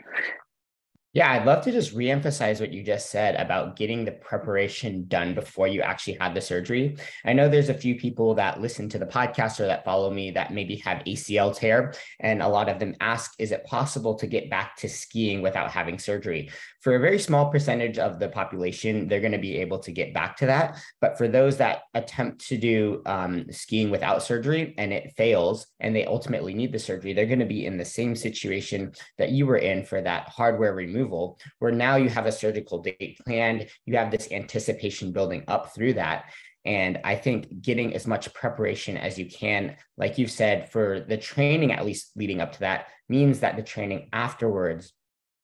Yeah, 1.15 1.31
I'd 1.31 1.45
love 1.45 1.63
to 1.65 1.71
just 1.71 1.95
reemphasize 1.95 2.59
what 2.59 2.73
you 2.73 2.81
just 2.81 3.11
said 3.11 3.35
about 3.35 3.75
getting 3.75 4.03
the 4.03 4.13
preparation 4.13 5.05
done 5.07 5.35
before 5.35 5.67
you 5.67 5.81
actually 5.81 6.17
had 6.19 6.33
the 6.33 6.41
surgery. 6.41 6.97
I 7.23 7.33
know 7.33 7.47
there's 7.47 7.69
a 7.69 7.75
few 7.75 7.93
people 7.99 8.33
that 8.33 8.59
listen 8.59 8.89
to 8.89 8.97
the 8.97 9.05
podcast 9.05 9.59
or 9.59 9.67
that 9.67 9.85
follow 9.85 10.09
me 10.09 10.31
that 10.31 10.51
maybe 10.51 10.77
have 10.77 11.03
ACL 11.03 11.55
tear, 11.55 11.93
and 12.19 12.41
a 12.41 12.47
lot 12.47 12.67
of 12.67 12.79
them 12.79 12.95
ask, 12.99 13.35
is 13.37 13.51
it 13.51 13.63
possible 13.63 14.15
to 14.15 14.25
get 14.25 14.49
back 14.49 14.75
to 14.77 14.89
skiing 14.89 15.43
without 15.43 15.69
having 15.69 15.99
surgery? 15.99 16.49
For 16.81 16.95
a 16.95 16.99
very 16.99 17.19
small 17.19 17.51
percentage 17.51 17.99
of 17.99 18.17
the 18.17 18.29
population, 18.29 19.07
they're 19.07 19.19
going 19.19 19.33
to 19.33 19.37
be 19.37 19.57
able 19.57 19.79
to 19.79 19.91
get 19.91 20.15
back 20.15 20.35
to 20.37 20.47
that. 20.47 20.79
But 20.99 21.19
for 21.19 21.27
those 21.27 21.57
that 21.57 21.83
attempt 21.93 22.47
to 22.47 22.57
do 22.57 23.03
um, 23.05 23.45
skiing 23.51 23.91
without 23.91 24.23
surgery 24.23 24.73
and 24.79 24.91
it 24.91 25.13
fails 25.15 25.67
and 25.79 25.95
they 25.95 26.05
ultimately 26.05 26.55
need 26.55 26.73
the 26.73 26.79
surgery, 26.79 27.13
they're 27.13 27.27
going 27.27 27.37
to 27.37 27.45
be 27.45 27.67
in 27.67 27.77
the 27.77 27.85
same 27.85 28.15
situation 28.15 28.93
that 29.19 29.29
you 29.29 29.45
were 29.45 29.57
in 29.57 29.85
for 29.85 30.01
that 30.01 30.27
hardware 30.27 30.73
removal 30.73 31.02
removal, 31.03 31.39
where 31.59 31.71
now 31.71 31.95
you 31.95 32.09
have 32.09 32.25
a 32.25 32.31
surgical 32.31 32.79
date 32.79 33.19
planned, 33.25 33.67
you 33.85 33.97
have 33.97 34.11
this 34.11 34.31
anticipation 34.31 35.11
building 35.11 35.43
up 35.47 35.73
through 35.73 35.93
that. 35.93 36.25
And 36.65 36.99
I 37.03 37.15
think 37.15 37.61
getting 37.61 37.93
as 37.93 38.07
much 38.07 38.33
preparation 38.33 38.95
as 38.95 39.19
you 39.19 39.25
can, 39.25 39.75
like 39.97 40.17
you've 40.17 40.31
said, 40.31 40.71
for 40.71 41.01
the 41.01 41.17
training, 41.17 41.73
at 41.73 41.85
least 41.85 42.11
leading 42.15 42.39
up 42.39 42.53
to 42.53 42.59
that, 42.61 42.87
means 43.09 43.41
that 43.41 43.57
the 43.57 43.63
training 43.63 44.09
afterwards, 44.13 44.93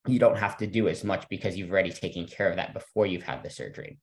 you 0.07 0.17
don't 0.17 0.37
have 0.37 0.57
to 0.57 0.67
do 0.67 0.87
as 0.87 1.03
much 1.03 1.27
because 1.29 1.57
you've 1.57 1.71
already 1.71 1.91
taken 1.91 2.25
care 2.25 2.49
of 2.49 2.55
that 2.55 2.73
before 2.73 3.05
you've 3.05 3.23
had 3.23 3.43
the 3.43 3.49
surgery. 3.49 3.99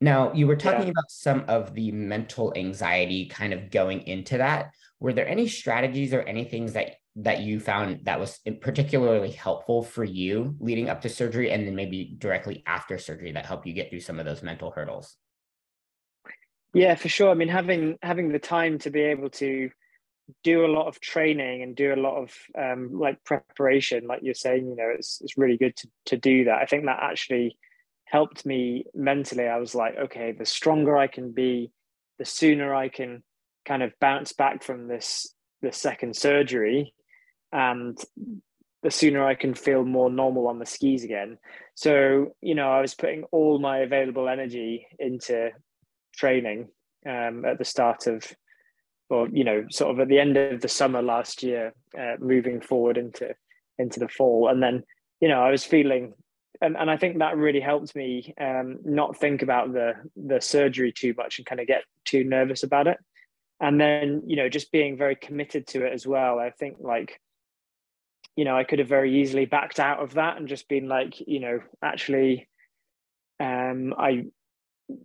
Now, 0.00 0.32
you 0.32 0.48
were 0.48 0.56
talking 0.56 0.86
yeah. 0.86 0.90
about 0.90 1.10
some 1.10 1.44
of 1.46 1.74
the 1.74 1.92
mental 1.92 2.52
anxiety 2.56 3.26
kind 3.26 3.52
of 3.52 3.70
going 3.70 4.02
into 4.08 4.38
that. 4.38 4.72
Were 4.98 5.12
there 5.12 5.28
any 5.28 5.46
strategies 5.46 6.12
or 6.12 6.22
any 6.22 6.42
things 6.42 6.72
that 6.72 6.96
that 7.16 7.40
you 7.40 7.60
found 7.60 8.00
that 8.04 8.18
was 8.18 8.40
particularly 8.60 9.30
helpful 9.30 9.82
for 9.82 10.02
you 10.02 10.56
leading 10.60 10.88
up 10.88 11.02
to 11.02 11.08
surgery 11.08 11.50
and 11.50 11.66
then 11.66 11.74
maybe 11.74 12.14
directly 12.18 12.62
after 12.66 12.96
surgery 12.96 13.32
that 13.32 13.44
helped 13.44 13.66
you 13.66 13.74
get 13.74 13.90
through 13.90 14.00
some 14.00 14.18
of 14.18 14.24
those 14.24 14.42
mental 14.42 14.70
hurdles? 14.70 15.16
Yeah 16.72 16.94
for 16.94 17.08
sure. 17.08 17.30
I 17.30 17.34
mean 17.34 17.48
having 17.48 17.98
having 18.02 18.32
the 18.32 18.38
time 18.38 18.78
to 18.80 18.90
be 18.90 19.02
able 19.02 19.28
to 19.30 19.70
do 20.42 20.64
a 20.64 20.72
lot 20.72 20.86
of 20.86 21.00
training 21.00 21.62
and 21.62 21.76
do 21.76 21.92
a 21.92 21.96
lot 21.96 22.16
of 22.16 22.32
um, 22.58 22.98
like 22.98 23.22
preparation 23.24 24.06
like 24.06 24.20
you're 24.22 24.32
saying 24.32 24.66
you 24.66 24.76
know 24.76 24.90
it's, 24.96 25.20
it's 25.20 25.36
really 25.36 25.58
good 25.58 25.76
to, 25.76 25.88
to 26.06 26.16
do 26.16 26.44
that. 26.44 26.62
I 26.62 26.66
think 26.66 26.86
that 26.86 27.00
actually 27.02 27.58
helped 28.06 28.46
me 28.46 28.84
mentally. 28.94 29.48
I 29.48 29.58
was 29.58 29.74
like 29.74 29.96
okay 29.98 30.32
the 30.32 30.46
stronger 30.46 30.96
i 30.96 31.08
can 31.08 31.32
be 31.32 31.70
the 32.18 32.24
sooner 32.24 32.74
i 32.74 32.88
can 32.88 33.22
kind 33.66 33.82
of 33.82 33.92
bounce 34.00 34.32
back 34.32 34.62
from 34.62 34.88
this 34.88 35.34
the 35.60 35.72
second 35.72 36.16
surgery 36.16 36.94
and 37.52 37.98
the 38.82 38.90
sooner 38.90 39.24
I 39.24 39.34
can 39.34 39.54
feel 39.54 39.84
more 39.84 40.10
normal 40.10 40.48
on 40.48 40.58
the 40.58 40.66
skis 40.66 41.04
again. 41.04 41.38
So, 41.74 42.34
you 42.40 42.54
know, 42.54 42.70
I 42.70 42.80
was 42.80 42.94
putting 42.94 43.24
all 43.30 43.58
my 43.58 43.78
available 43.78 44.28
energy 44.28 44.86
into 44.98 45.50
training 46.16 46.68
um, 47.06 47.44
at 47.44 47.58
the 47.58 47.64
start 47.64 48.06
of, 48.06 48.24
or 49.08 49.28
you 49.28 49.44
know, 49.44 49.66
sort 49.70 49.92
of 49.92 50.00
at 50.00 50.08
the 50.08 50.18
end 50.18 50.36
of 50.36 50.60
the 50.60 50.68
summer 50.68 51.02
last 51.02 51.42
year, 51.42 51.74
uh, 51.98 52.16
moving 52.18 52.60
forward 52.60 52.98
into 52.98 53.34
into 53.78 54.00
the 54.00 54.08
fall, 54.08 54.48
and 54.48 54.62
then 54.62 54.82
you 55.20 55.28
know, 55.28 55.40
I 55.40 55.50
was 55.50 55.64
feeling 55.64 56.14
and, 56.62 56.76
and 56.76 56.88
I 56.90 56.96
think 56.96 57.18
that 57.18 57.36
really 57.36 57.60
helped 57.60 57.94
me 57.96 58.32
um, 58.40 58.78
not 58.84 59.16
think 59.16 59.42
about 59.42 59.72
the 59.72 59.94
the 60.16 60.40
surgery 60.40 60.92
too 60.92 61.12
much 61.16 61.38
and 61.38 61.46
kind 61.46 61.60
of 61.60 61.66
get 61.66 61.82
too 62.04 62.24
nervous 62.24 62.62
about 62.62 62.86
it. 62.86 62.98
And 63.60 63.80
then 63.80 64.22
you 64.26 64.36
know 64.36 64.48
just 64.48 64.72
being 64.72 64.96
very 64.96 65.16
committed 65.16 65.66
to 65.68 65.84
it 65.84 65.92
as 65.92 66.06
well. 66.06 66.38
I 66.38 66.50
think 66.50 66.76
like 66.80 67.20
you 68.36 68.44
know 68.44 68.56
I 68.56 68.64
could 68.64 68.78
have 68.78 68.88
very 68.88 69.20
easily 69.20 69.46
backed 69.46 69.80
out 69.80 70.00
of 70.00 70.14
that 70.14 70.36
and 70.36 70.48
just 70.48 70.68
been 70.68 70.88
like 70.88 71.20
you 71.26 71.40
know 71.40 71.60
actually 71.82 72.48
um, 73.40 73.94
I 73.98 74.26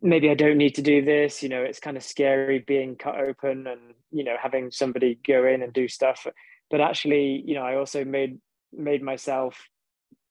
maybe 0.01 0.29
I 0.29 0.35
don't 0.35 0.57
need 0.57 0.75
to 0.75 0.81
do 0.81 1.03
this. 1.03 1.43
You 1.43 1.49
know, 1.49 1.63
it's 1.63 1.79
kind 1.79 1.97
of 1.97 2.03
scary 2.03 2.59
being 2.59 2.95
cut 2.95 3.19
open 3.19 3.67
and 3.67 3.81
you 4.11 4.23
know 4.23 4.35
having 4.41 4.71
somebody 4.71 5.19
go 5.25 5.45
in 5.45 5.61
and 5.61 5.73
do 5.73 5.87
stuff. 5.87 6.27
But 6.69 6.81
actually, 6.81 7.43
you 7.45 7.55
know, 7.55 7.63
I 7.63 7.75
also 7.75 8.05
made 8.05 8.39
made 8.73 9.01
myself 9.01 9.67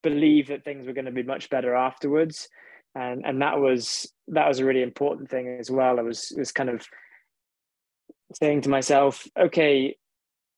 believe 0.03 0.49
that 0.49 0.65
things 0.65 0.87
were 0.87 0.93
going 0.93 1.07
to 1.07 1.11
be 1.11 1.23
much 1.23 1.51
better 1.51 1.75
afterwards, 1.75 2.49
and 2.95 3.25
and 3.25 3.43
that 3.43 3.59
was 3.59 4.13
that 4.29 4.49
was 4.49 4.61
a 4.61 4.65
really 4.65 4.83
important 4.83 5.31
thing 5.31 5.57
as 5.59 5.71
well. 5.71 5.99
I 5.99 6.03
was 6.03 6.33
was 6.37 6.53
kind 6.53 6.71
of 6.71 6.87
saying 8.35 8.63
to 8.63 8.69
myself, 8.69 9.27
okay, 9.39 9.97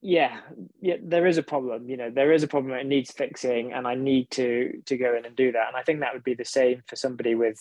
yeah, 0.01 0.41
yeah, 0.81 0.97
there 1.03 1.27
is 1.27 1.39
a 1.39 1.43
problem. 1.43 1.89
You 1.89 1.97
know, 1.97 2.11
there 2.11 2.33
is 2.33 2.43
a 2.43 2.49
problem. 2.49 2.75
It 2.75 2.87
needs 2.87 3.11
fixing, 3.11 3.73
and 3.73 3.87
I 3.87 3.95
need 3.95 4.31
to 4.33 4.81
to 4.87 4.97
go 4.97 5.17
in 5.17 5.25
and 5.25 5.35
do 5.35 5.53
that. 5.53 5.69
And 5.69 5.77
I 5.77 5.83
think 5.83 6.01
that 6.01 6.15
would 6.15 6.25
be 6.25 6.35
the 6.35 6.45
same 6.45 6.83
for 6.87 6.97
somebody 6.97 7.35
with 7.35 7.59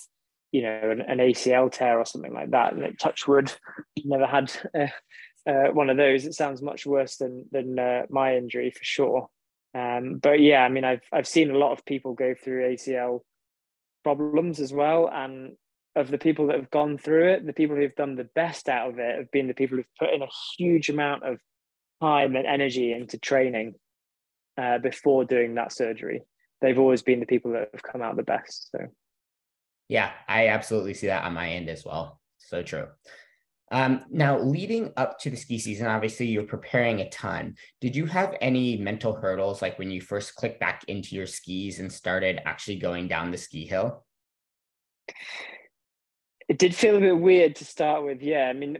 you 0.51 0.61
know 0.61 0.91
an, 0.91 1.01
an 1.01 1.17
ACL 1.17 1.71
tear 1.71 1.99
or 1.99 2.05
something 2.05 2.33
like 2.33 2.51
that. 2.51 2.73
And 2.73 2.99
touch 2.99 3.27
wood, 3.27 3.51
never 4.05 4.27
had 4.27 4.51
uh, 4.77 4.87
uh, 5.49 5.71
one 5.71 5.89
of 5.89 5.97
those. 5.97 6.25
It 6.25 6.35
sounds 6.35 6.61
much 6.61 6.85
worse 6.85 7.17
than 7.17 7.45
than 7.51 7.79
uh, 7.79 8.03
my 8.09 8.37
injury 8.37 8.71
for 8.71 8.83
sure. 8.83 9.27
Um, 9.73 10.19
but 10.21 10.39
yeah, 10.39 10.61
I 10.61 10.69
mean, 10.69 10.83
I've 10.83 11.03
I've 11.11 11.27
seen 11.27 11.49
a 11.49 11.57
lot 11.57 11.71
of 11.71 11.85
people 11.85 12.13
go 12.13 12.35
through 12.35 12.75
ACL 12.75 13.21
problems 14.03 14.59
as 14.59 14.71
well, 14.71 15.09
and 15.11 15.53
of 15.95 16.11
the 16.11 16.19
people 16.19 16.47
that 16.47 16.57
have 16.57 16.69
gone 16.69 16.99
through 16.99 17.33
it, 17.33 17.45
the 17.47 17.53
people 17.53 17.75
who've 17.75 17.95
done 17.95 18.15
the 18.15 18.29
best 18.35 18.69
out 18.69 18.89
of 18.89 18.99
it 18.99 19.17
have 19.17 19.31
been 19.31 19.47
the 19.47 19.55
people 19.55 19.77
who've 19.77 19.85
put 19.97 20.13
in 20.13 20.21
a 20.21 20.27
huge 20.55 20.89
amount 20.89 21.23
of 21.23 21.39
time 22.01 22.35
and 22.35 22.45
energy 22.45 22.93
into 22.93 23.17
training 23.17 23.75
uh, 24.57 24.79
before 24.79 25.25
doing 25.25 25.55
that 25.55 25.71
surgery. 25.71 26.23
They've 26.61 26.79
always 26.79 27.01
been 27.01 27.19
the 27.19 27.25
people 27.25 27.51
that 27.51 27.69
have 27.73 27.83
come 27.83 28.01
out 28.01 28.15
the 28.15 28.23
best. 28.23 28.69
So. 28.71 28.87
Yeah, 29.87 30.11
I 30.27 30.47
absolutely 30.47 30.93
see 30.93 31.07
that 31.07 31.23
on 31.23 31.33
my 31.33 31.49
end 31.49 31.69
as 31.69 31.85
well. 31.85 32.19
So 32.39 32.63
true. 32.63 32.87
Um, 33.69 34.05
now, 34.09 34.39
leading 34.39 34.93
up 34.95 35.19
to 35.19 35.29
the 35.29 35.35
ski 35.35 35.59
season, 35.59 35.87
obviously 35.87 36.27
you're 36.27 36.43
preparing 36.43 37.01
a 37.01 37.09
ton. 37.09 37.55
Did 37.81 37.95
you 37.95 38.05
have 38.05 38.35
any 38.39 38.77
mental 38.77 39.13
hurdles 39.13 39.61
like 39.61 39.77
when 39.77 39.91
you 39.91 39.99
first 39.99 40.35
clicked 40.35 40.59
back 40.59 40.85
into 40.87 41.15
your 41.15 41.25
skis 41.25 41.79
and 41.79 41.91
started 41.91 42.41
actually 42.45 42.77
going 42.77 43.07
down 43.07 43.31
the 43.31 43.37
ski 43.37 43.65
hill? 43.65 44.05
It 46.47 46.57
did 46.57 46.73
feel 46.73 46.95
a 46.95 47.01
bit 47.01 47.19
weird 47.19 47.57
to 47.57 47.65
start 47.65 48.05
with. 48.05 48.21
Yeah. 48.21 48.47
I 48.47 48.53
mean, 48.53 48.77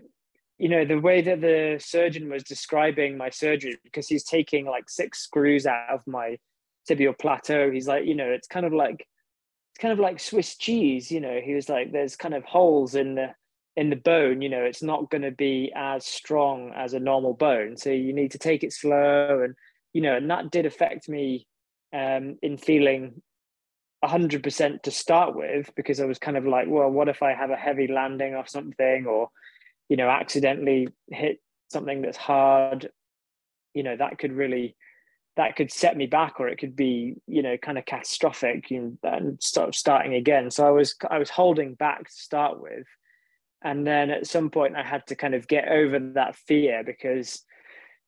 you 0.57 0.69
know, 0.69 0.85
the 0.85 0.99
way 0.99 1.21
that 1.21 1.41
the 1.41 1.77
surgeon 1.79 2.29
was 2.29 2.43
describing 2.43 3.17
my 3.17 3.29
surgery, 3.29 3.77
because 3.83 4.07
he's 4.07 4.23
taking 4.23 4.65
like 4.65 4.89
six 4.89 5.19
screws 5.19 5.65
out 5.65 5.89
of 5.89 6.01
my 6.07 6.37
tibial 6.89 7.17
plateau, 7.17 7.69
he's 7.69 7.87
like, 7.87 8.05
you 8.05 8.15
know, 8.15 8.29
it's 8.29 8.47
kind 8.47 8.65
of 8.65 8.73
like 8.73 9.07
it's 9.71 9.81
kind 9.81 9.91
of 9.91 9.99
like 9.99 10.19
Swiss 10.19 10.57
cheese, 10.57 11.11
you 11.11 11.19
know. 11.19 11.39
He 11.43 11.53
was 11.53 11.69
like, 11.69 11.91
there's 11.91 12.15
kind 12.15 12.33
of 12.33 12.43
holes 12.43 12.95
in 12.95 13.15
the 13.15 13.35
in 13.75 13.91
the 13.91 13.95
bone, 13.95 14.41
you 14.41 14.49
know, 14.49 14.63
it's 14.63 14.81
not 14.81 15.11
going 15.11 15.21
to 15.21 15.29
be 15.29 15.71
as 15.75 16.03
strong 16.03 16.71
as 16.75 16.93
a 16.93 16.99
normal 16.99 17.35
bone. 17.35 17.77
So 17.77 17.91
you 17.91 18.11
need 18.11 18.31
to 18.31 18.39
take 18.39 18.63
it 18.63 18.73
slow, 18.73 19.41
and 19.43 19.53
you 19.93 20.01
know, 20.01 20.15
and 20.15 20.29
that 20.31 20.49
did 20.49 20.65
affect 20.65 21.07
me 21.07 21.45
um, 21.93 22.39
in 22.41 22.57
feeling 22.57 23.21
100% 24.03 24.81
to 24.81 24.91
start 24.91 25.35
with 25.35 25.69
because 25.75 25.99
I 25.99 26.05
was 26.05 26.17
kind 26.17 26.37
of 26.37 26.45
like, 26.45 26.67
well, 26.67 26.89
what 26.89 27.07
if 27.07 27.21
I 27.21 27.33
have 27.33 27.51
a 27.51 27.55
heavy 27.55 27.87
landing 27.87 28.33
or 28.33 28.47
something, 28.47 29.05
or 29.05 29.29
you 29.89 29.98
know, 29.98 30.10
accidentally 30.10 30.89
hit 31.10 31.41
something 31.70 32.01
that's 32.01 32.17
hard? 32.17 32.89
You 33.74 33.84
know, 33.84 33.96
that 33.96 34.17
could 34.17 34.34
really 34.34 34.75
that 35.38 35.56
could 35.56 35.72
set 35.72 35.96
me 35.96 36.08
back 36.08 36.39
or 36.39 36.48
it 36.48 36.58
could 36.58 36.75
be 36.75 37.15
you 37.27 37.41
know 37.41 37.58
kind 37.58 37.77
of 37.77 37.86
catastrophic 37.86 38.72
and 38.72 38.98
start 39.41 39.74
starting 39.75 40.15
again 40.15 40.51
so 40.51 40.67
i 40.67 40.72
was 40.72 40.96
i 41.10 41.17
was 41.17 41.29
holding 41.29 41.75
back 41.75 42.06
to 42.06 42.12
start 42.12 42.60
with 42.60 42.86
and 43.63 43.88
then 43.88 44.10
at 44.10 44.27
some 44.27 44.50
point 44.50 44.75
i 44.75 44.84
had 44.84 45.06
to 45.08 45.15
kind 45.15 45.34
of 45.34 45.48
get 45.48 45.67
over 45.70 46.00
that 46.00 46.36
fear 46.36 46.84
because 46.84 47.44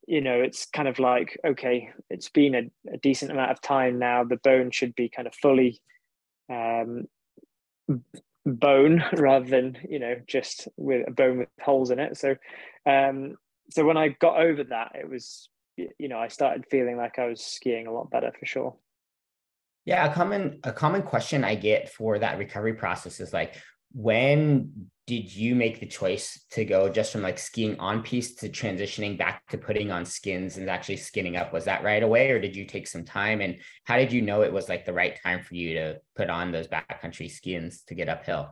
you 0.08 0.22
know 0.22 0.42
it's 0.42 0.66
kind 0.66 0.88
of 0.88 1.00
like 1.00 1.40
okay 1.46 1.92
it's 2.10 2.30
been 2.30 2.56
a, 2.56 2.94
a 2.94 2.98
decent 2.98 3.32
amount 3.32 3.52
of 3.52 3.62
time 3.62 4.00
now 4.00 4.24
the 4.24 4.38
bone 4.38 4.72
should 4.72 4.96
be 4.96 5.08
kind 5.08 5.28
of 5.28 5.36
fully 5.36 5.80
um, 6.50 7.06
bone 8.54 9.04
rather 9.14 9.46
than 9.46 9.78
you 9.90 10.00
know 10.00 10.16
just 10.28 10.68
with 10.78 11.08
a 11.08 11.12
bone 11.12 11.40
with 11.40 11.48
holes 11.62 11.92
in 11.92 12.00
it 12.00 12.18
so 12.18 12.36
um 12.86 13.36
so 13.72 13.86
when 13.86 13.98
i 13.98 14.10
got 14.10 14.40
over 14.40 14.64
that 14.64 14.92
it 14.96 15.10
was 15.10 15.50
you 15.98 16.08
know, 16.08 16.18
I 16.18 16.28
started 16.28 16.66
feeling 16.70 16.98
like 16.98 17.20
I 17.20 17.28
was 17.28 17.44
skiing 17.44 17.88
a 17.88 17.94
lot 17.94 18.10
better 18.10 18.32
for 18.38 18.46
sure. 18.46 18.76
Yeah, 19.86 20.12
a 20.12 20.14
common 20.14 20.60
a 20.64 20.72
common 20.72 21.04
question 21.04 21.44
I 21.44 21.56
get 21.56 21.90
for 21.90 22.20
that 22.20 22.38
recovery 22.38 22.74
process 22.74 23.20
is 23.20 23.34
like, 23.34 23.56
when 23.92 24.92
did 25.10 25.36
you 25.36 25.56
make 25.56 25.80
the 25.80 25.88
choice 25.88 26.46
to 26.52 26.64
go 26.64 26.88
just 26.88 27.12
from 27.12 27.24
like 27.24 27.40
skiing 27.40 27.76
on 27.80 28.04
piste 28.04 28.38
to 28.38 28.48
transitioning 28.48 29.18
back 29.18 29.42
to 29.48 29.58
putting 29.58 29.90
on 29.90 30.06
skins 30.06 30.58
and 30.58 30.70
actually 30.70 30.98
skinning 30.98 31.36
up? 31.36 31.52
Was 31.52 31.66
that 31.66 31.84
right 31.84 32.04
away, 32.04 32.30
or 32.30 32.40
did 32.40 32.56
you 32.56 32.64
take 32.64 32.88
some 32.88 33.04
time? 33.04 33.42
And 33.42 33.58
how 33.86 33.98
did 33.98 34.14
you 34.14 34.22
know 34.22 34.44
it 34.44 34.54
was 34.54 34.70
like 34.70 34.86
the 34.86 34.94
right 34.94 35.20
time 35.24 35.42
for 35.42 35.56
you 35.56 35.74
to 35.74 36.00
put 36.16 36.30
on 36.30 36.52
those 36.52 36.68
backcountry 36.68 37.32
skins 37.32 37.82
to 37.88 37.96
get 37.96 38.08
uphill? 38.08 38.52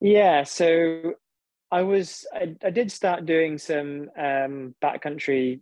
Yeah, 0.00 0.44
so 0.44 1.12
I 1.70 1.82
was 1.82 2.24
I, 2.32 2.56
I 2.64 2.70
did 2.70 2.90
start 2.90 3.26
doing 3.26 3.58
some 3.58 4.08
um, 4.18 4.74
backcountry, 4.82 5.60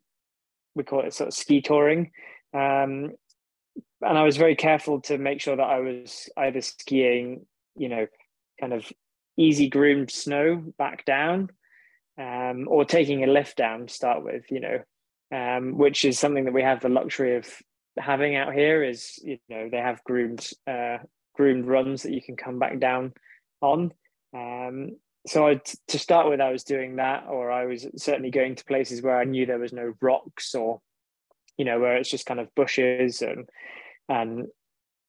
we 0.77 0.85
call 0.85 1.01
it 1.01 1.13
sort 1.13 1.27
of 1.27 1.35
ski 1.35 1.61
touring, 1.61 2.13
um, 2.53 3.15
and 4.01 4.17
I 4.17 4.23
was 4.23 4.37
very 4.37 4.55
careful 4.55 5.01
to 5.01 5.19
make 5.19 5.41
sure 5.41 5.57
that 5.57 5.61
I 5.65 5.81
was 5.81 6.29
either 6.37 6.61
skiing, 6.61 7.47
you 7.77 7.89
know, 7.89 8.07
kind 8.61 8.73
of 8.73 8.89
easy 9.37 9.69
groomed 9.69 10.11
snow 10.11 10.57
back 10.79 11.05
down, 11.05 11.51
um, 12.19 12.67
or 12.69 12.85
taking 12.85 13.25
a 13.25 13.27
lift 13.29 13.57
down 13.57 13.87
to 13.87 13.95
start 13.95 14.25
with, 14.25 14.51
you 14.51 14.61
know, 14.61 14.79
um, 15.33 15.77
which 15.77 16.05
is 16.05 16.19
something 16.19 16.45
that 16.45 16.55
we 16.55 16.63
have 16.63 16.81
the 16.81 16.89
luxury 16.89 17.37
of 17.37 17.47
having 17.99 18.37
out 18.37 18.55
here. 18.55 18.83
Is 18.83 19.19
you 19.23 19.39
know 19.49 19.69
they 19.71 19.79
have 19.79 20.05
groomed 20.05 20.49
uh, 20.67 20.99
groomed 21.35 21.67
runs 21.67 22.03
that 22.03 22.13
you 22.13 22.23
can 22.23 22.37
come 22.37 22.59
back 22.59 22.79
down 22.79 23.13
on. 23.61 23.93
Um, 24.35 24.97
so 25.27 25.47
I, 25.47 25.61
to 25.89 25.99
start 25.99 26.29
with, 26.29 26.41
I 26.41 26.53
was 26.53 26.65
doing 26.65 26.97
that, 26.97 27.25
or 27.29 27.51
I 27.51 27.65
was 27.65 27.87
certainly 27.97 28.31
going 28.31 28.57
to 28.57 28.65
places 28.65 29.01
where 29.01 29.19
I 29.19 29.25
knew 29.25 29.47
there 29.47 29.59
was 29.59 29.73
no 29.73 29.95
rocks, 30.01 30.55
or 30.55 30.81
you 31.57 31.65
know, 31.65 31.81
where 31.81 31.97
it's 31.97 32.11
just 32.11 32.27
kind 32.27 32.41
of 32.41 32.55
bushes 32.55 33.23
and 33.23 33.49
and 34.09 34.47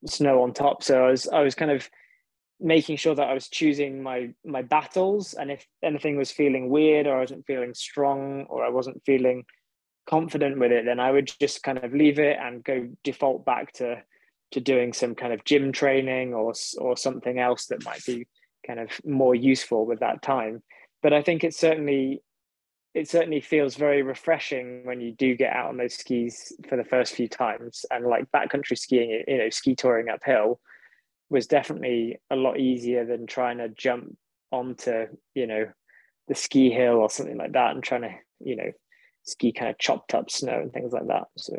snow 0.08 0.44
on 0.44 0.54
top. 0.54 0.84
So 0.84 1.06
I 1.06 1.12
was 1.12 1.28
I 1.28 1.42
was 1.42 1.56
kind 1.56 1.72
of 1.72 1.90
making 2.60 2.98
sure 2.98 3.16
that 3.16 3.28
I 3.28 3.34
was 3.34 3.50
choosing 3.50 4.02
my 4.02 4.34
my 4.46 4.62
battles, 4.62 5.34
and 5.34 5.52
if 5.52 5.66
anything 5.84 6.18
was 6.18 6.32
feeling 6.32 6.70
weird, 6.70 7.08
or 7.08 7.18
I 7.18 7.22
wasn't 7.22 7.46
feeling 7.46 7.74
strong, 7.74 8.46
or 8.50 8.66
I 8.66 8.70
wasn't 8.70 9.04
feeling 9.06 9.46
confident 10.08 10.60
with 10.60 10.72
it, 10.72 10.86
then 10.86 11.00
I 11.00 11.12
would 11.12 11.32
just 11.40 11.64
kind 11.64 11.84
of 11.84 11.94
leave 11.94 12.20
it 12.20 12.38
and 12.40 12.64
go 12.64 12.88
default 13.04 13.46
back 13.46 13.74
to 13.74 14.02
to 14.52 14.60
doing 14.60 14.94
some 14.94 15.16
kind 15.16 15.34
of 15.34 15.44
gym 15.44 15.72
training 15.72 16.34
or 16.34 16.54
or 16.78 16.98
something 16.98 17.40
else 17.40 17.68
that 17.68 17.84
might 17.84 18.06
be 18.06 18.28
kind 18.66 18.80
of 18.80 18.90
more 19.06 19.36
useful 19.36 19.86
with 19.86 20.00
that 20.00 20.22
time. 20.22 20.64
But 21.02 21.14
I 21.14 21.22
think 21.22 21.44
it 21.44 21.54
certainly 21.54 22.22
it 22.94 23.10
certainly 23.10 23.42
feels 23.42 23.76
very 23.76 24.02
refreshing 24.02 24.86
when 24.86 25.02
you 25.02 25.12
do 25.12 25.36
get 25.36 25.54
out 25.54 25.68
on 25.68 25.78
those 25.78 25.96
skis 25.96 26.54
for 26.70 26.78
the 26.78 26.84
first 26.86 27.14
few 27.14 27.28
times 27.28 27.86
and 27.92 28.06
like 28.06 28.32
backcountry 28.32 28.78
skiing 28.78 29.24
you 29.28 29.38
know 29.38 29.50
ski 29.50 29.76
touring 29.76 30.08
uphill 30.08 30.62
was 31.30 31.48
definitely 31.48 32.20
a 32.30 32.36
lot 32.36 32.60
easier 32.60 33.06
than 33.06 33.26
trying 33.26 33.58
to 33.58 33.70
jump 33.70 34.16
onto 34.52 35.08
you 35.34 35.48
know 35.48 35.66
the 36.28 36.36
ski 36.36 36.70
hill 36.70 36.96
or 36.96 37.10
something 37.10 37.38
like 37.38 37.54
that 37.54 37.72
and 37.72 37.84
trying 37.84 38.02
to 38.02 38.12
you 38.40 38.56
know 38.56 38.72
ski 39.24 39.52
kind 39.52 39.72
of 39.72 39.78
chopped 39.78 40.14
up 40.14 40.30
snow 40.30 40.60
and 40.62 40.72
things 40.72 40.94
like 40.94 41.08
that 41.08 41.26
so 41.38 41.56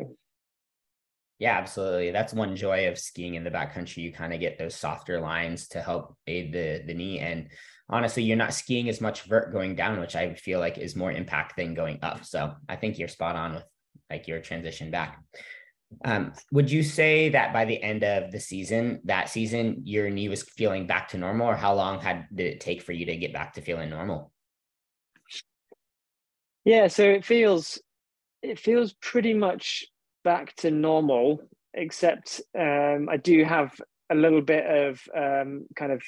yeah, 1.39 1.57
absolutely. 1.57 2.11
That's 2.11 2.33
one 2.33 2.55
joy 2.55 2.87
of 2.87 2.97
skiing 2.97 3.35
in 3.35 3.43
the 3.43 3.51
backcountry. 3.51 3.97
You 3.97 4.11
kind 4.11 4.33
of 4.33 4.39
get 4.39 4.57
those 4.57 4.73
softer 4.73 5.19
lines 5.19 5.67
to 5.69 5.81
help 5.81 6.15
aid 6.25 6.51
the 6.51 6.81
the 6.85 6.95
knee. 6.95 7.19
And 7.19 7.49
honestly, 7.89 8.23
you're 8.23 8.37
not 8.37 8.55
skiing 8.55 8.89
as 8.89 9.01
much 9.01 9.23
vert 9.23 9.51
going 9.51 9.75
down, 9.75 9.99
which 9.99 10.15
I 10.15 10.33
feel 10.33 10.59
like 10.59 10.79
is 10.79 10.95
more 10.95 11.11
impact 11.11 11.55
than 11.55 11.75
going 11.75 11.99
up. 12.01 12.25
So 12.25 12.53
I 12.67 12.75
think 12.75 12.97
you're 12.97 13.07
spot 13.07 13.35
on 13.35 13.53
with 13.55 13.63
like 14.09 14.27
your 14.27 14.41
transition 14.41 14.89
back. 14.89 15.21
Um, 16.03 16.33
would 16.51 16.69
you 16.69 16.83
say 16.83 17.29
that 17.29 17.53
by 17.53 17.65
the 17.65 17.81
end 17.81 18.03
of 18.03 18.31
the 18.31 18.39
season, 18.39 19.01
that 19.05 19.29
season, 19.29 19.81
your 19.83 20.09
knee 20.09 20.29
was 20.29 20.43
feeling 20.43 20.85
back 20.85 21.09
to 21.09 21.17
normal, 21.17 21.47
or 21.47 21.55
how 21.55 21.73
long 21.73 21.99
had 21.99 22.27
did 22.33 22.47
it 22.47 22.59
take 22.59 22.81
for 22.81 22.91
you 22.91 23.05
to 23.05 23.15
get 23.15 23.33
back 23.33 23.53
to 23.53 23.61
feeling 23.61 23.89
normal? 23.89 24.31
Yeah, 26.65 26.87
so 26.87 27.03
it 27.03 27.23
feels 27.23 27.81
it 28.43 28.59
feels 28.59 28.93
pretty 28.93 29.33
much 29.33 29.85
back 30.23 30.53
to 30.57 30.71
normal 30.71 31.41
except 31.73 32.41
um, 32.57 33.07
I 33.09 33.17
do 33.17 33.43
have 33.43 33.79
a 34.09 34.15
little 34.15 34.41
bit 34.41 34.65
of 34.65 35.01
um, 35.15 35.67
kind 35.75 35.91
of 35.91 36.01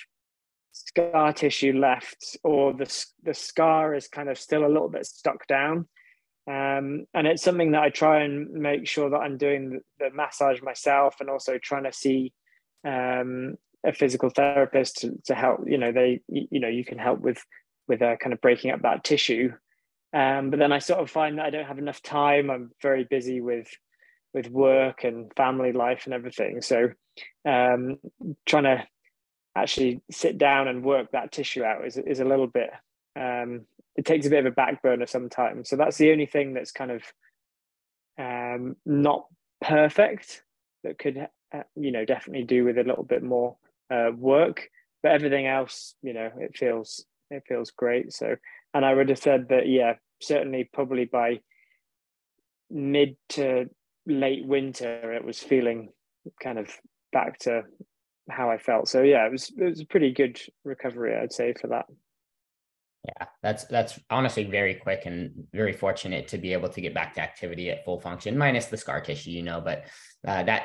scar 0.72 1.34
tissue 1.34 1.74
left, 1.78 2.38
or 2.44 2.74
the 2.74 3.06
the 3.24 3.34
scar 3.34 3.96
is 3.96 4.08
kind 4.08 4.30
of 4.30 4.38
still 4.38 4.66
a 4.66 4.68
little 4.68 4.90
bit 4.90 5.06
stuck 5.06 5.48
down. 5.48 5.88
Um, 6.50 7.06
and 7.13 7.27
it's 7.27 7.44
something 7.44 7.72
that 7.72 7.84
I 7.84 7.89
try 7.89 8.24
and 8.24 8.50
make 8.51 8.88
sure 8.88 9.12
that 9.12 9.18
I'm 9.18 9.38
doing 9.38 9.82
the, 10.00 10.10
massage 10.12 10.62
myself, 10.63 11.18
and 11.20 11.29
also 11.29 11.60
trying 11.60 11.84
to 11.84 11.94
see 11.94 12.34
um, 12.84 13.56
a 13.86 13.94
physical 13.94 14.32
therapist 14.32 15.01
to, 15.01 15.12
to 15.25 15.36
help. 15.36 15.60
You 15.68 15.77
know, 15.77 15.91
they 15.91 16.22
you 16.27 16.60
know 16.60 16.68
you 16.68 16.84
can 16.84 16.98
help 16.98 17.20
with 17.20 17.39
with 17.88 18.01
uh, 18.01 18.15
kind 18.18 18.34
of 18.34 18.41
breaking 18.41 18.72
up 18.72 18.82
that 18.82 19.03
tissue. 19.03 19.53
Um, 20.12 20.50
but 20.50 20.58
then 20.58 20.72
I 20.72 20.79
sort 20.79 21.00
of 21.00 21.12
find 21.12 21.38
that 21.38 21.46
I 21.46 21.50
don't 21.51 21.68
have 21.68 21.77
enough 21.77 22.01
time. 22.01 22.50
I'm 22.50 22.72
very 22.82 23.03
busy 23.03 23.41
with 23.41 23.68
with 24.34 24.50
work 24.50 25.03
and 25.03 25.32
family 25.36 25.72
life 25.72 26.06
and 26.06 26.15
everything. 26.15 26.62
So 26.62 26.89
um, 27.46 28.00
trying 28.48 28.63
to 28.63 28.88
actually 29.56 30.01
sit 30.10 30.39
down 30.39 30.68
and 30.68 30.84
work 30.84 31.12
that 31.12 31.32
tissue 31.32 31.63
out 31.63 31.86
is 31.86 31.98
is 31.98 32.20
a 32.20 32.25
little 32.25 32.48
bit. 32.48 32.72
Um, 33.20 33.66
it 33.96 34.06
takes 34.06 34.26
a 34.26 34.30
bit 34.30 34.46
of 34.46 34.52
a 34.52 34.56
back 34.56 34.82
burner 34.82 35.06
sometimes. 35.06 35.70
So 35.70 35.76
that's 35.76 35.98
the 35.98 36.12
only 36.12 36.26
thing 36.26 36.54
that's 36.54 36.72
kind 36.72 36.92
of 36.92 37.04
um, 38.18 38.76
not 38.86 39.26
perfect 39.62 40.44
that 40.84 40.98
could 40.98 41.28
uh, 41.54 41.64
you 41.76 41.92
know 41.92 42.06
definitely 42.06 42.44
do 42.44 42.64
with 42.64 42.78
a 42.78 42.84
little 42.84 43.04
bit 43.04 43.24
more 43.24 43.58
uh, 43.92 44.12
work. 44.16 44.70
But 45.02 45.14
everything 45.14 45.48
else, 45.48 45.96
you 46.02 46.14
know, 46.14 46.30
it 46.38 46.58
feels 46.58 47.06
it 47.30 47.44
feels 47.48 47.72
great. 47.72 48.14
So, 48.14 48.36
and 48.74 48.86
I 48.86 48.94
would 48.94 49.10
have 49.10 49.20
said 49.20 49.50
that, 49.50 49.68
yeah, 49.68 49.94
certainly 50.22 50.70
probably 50.72 51.06
by 51.06 51.40
mid 52.70 53.16
to 53.30 53.70
late 54.06 54.46
winter, 54.46 55.14
it 55.14 55.24
was 55.24 55.40
feeling 55.40 55.90
kind 56.42 56.60
of 56.60 56.70
back 57.12 57.40
to 57.40 57.64
how 58.30 58.50
I 58.50 58.58
felt. 58.58 58.88
So 58.88 59.02
yeah, 59.02 59.26
it 59.26 59.32
was 59.32 59.52
it 59.58 59.64
was 59.64 59.82
a 59.82 59.86
pretty 59.86 60.12
good 60.12 60.40
recovery, 60.64 61.16
I'd 61.16 61.34
say, 61.34 61.54
for 61.54 61.68
that. 61.68 61.86
Yeah, 63.06 63.27
that's 63.41 63.63
that's 63.65 63.98
honestly 64.10 64.44
very 64.44 64.75
quick 64.75 65.03
and 65.06 65.32
very 65.53 65.72
fortunate 65.72 66.27
to 66.29 66.38
be 66.38 66.51
able 66.51 66.68
to 66.70 66.82
get 66.82 66.94
back 66.94 67.13
to 67.15 67.22
activity 67.22 67.70
at 67.70 67.86
full 67.86 68.00
function, 68.00 68.38
minus 68.38 68.65
the 68.65 68.77
scar 68.77 69.00
tissue, 69.00 69.32
you 69.32 69.41
know. 69.41 69.62
But 69.62 69.86
uh, 70.27 70.44
that 70.44 70.63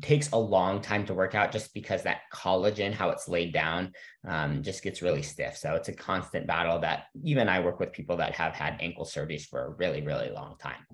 takes 0.00 0.30
a 0.32 0.36
long 0.36 0.80
time 0.80 1.04
to 1.06 1.14
work 1.14 1.34
out 1.34 1.52
just 1.52 1.72
because 1.74 2.02
that 2.02 2.22
collagen, 2.32 2.92
how 2.92 3.10
it's 3.10 3.28
laid 3.28 3.52
down, 3.52 3.92
um, 4.26 4.62
just 4.62 4.82
gets 4.82 5.02
really 5.02 5.22
stiff. 5.22 5.56
So 5.56 5.74
it's 5.74 5.88
a 5.88 5.92
constant 5.92 6.46
battle 6.46 6.80
that 6.80 7.04
even 7.24 7.48
I 7.48 7.60
work 7.60 7.80
with 7.80 7.92
people 7.92 8.16
that 8.18 8.34
have 8.34 8.54
had 8.54 8.78
ankle 8.80 9.04
surgeries 9.04 9.46
for 9.46 9.66
a 9.66 9.70
really, 9.70 10.02
really 10.02 10.30
long 10.30 10.56
time. 10.58 10.84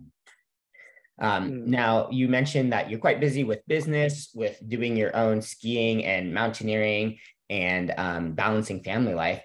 Um, 1.20 1.50
mm. 1.50 1.66
Now, 1.66 2.08
you 2.10 2.28
mentioned 2.28 2.72
that 2.72 2.90
you're 2.90 3.00
quite 3.00 3.20
busy 3.20 3.44
with 3.44 3.66
business, 3.66 4.30
with 4.34 4.60
doing 4.66 4.96
your 4.96 5.14
own 5.16 5.42
skiing 5.42 6.04
and 6.04 6.34
mountaineering 6.34 7.18
and 7.50 7.92
um, 7.96 8.32
balancing 8.32 8.82
family 8.82 9.14
life. 9.14 9.42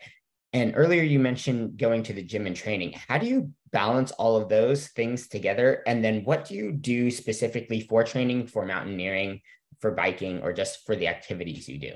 And 0.52 0.74
earlier 0.76 1.04
you 1.04 1.20
mentioned 1.20 1.78
going 1.78 2.04
to 2.04 2.14
the 2.14 2.24
gym 2.24 2.48
and 2.48 2.56
training. 2.56 2.96
How 3.08 3.20
do 3.20 3.28
you 3.28 3.52
balance 3.72 4.12
all 4.14 4.36
of 4.36 4.50
those 4.50 4.88
things 4.88 5.28
together? 5.28 5.84
And 5.86 6.04
then 6.04 6.24
what 6.24 6.46
do 6.46 6.56
you 6.56 6.72
do 6.72 7.12
specifically 7.12 7.82
for 7.82 8.04
training, 8.04 8.48
for 8.48 8.66
mountaineering, 8.66 9.42
for 9.80 9.92
biking, 9.92 10.42
or 10.42 10.52
just 10.52 10.86
for 10.86 10.96
the 10.96 11.08
activities 11.08 11.70
you 11.70 11.78
do? 11.78 11.92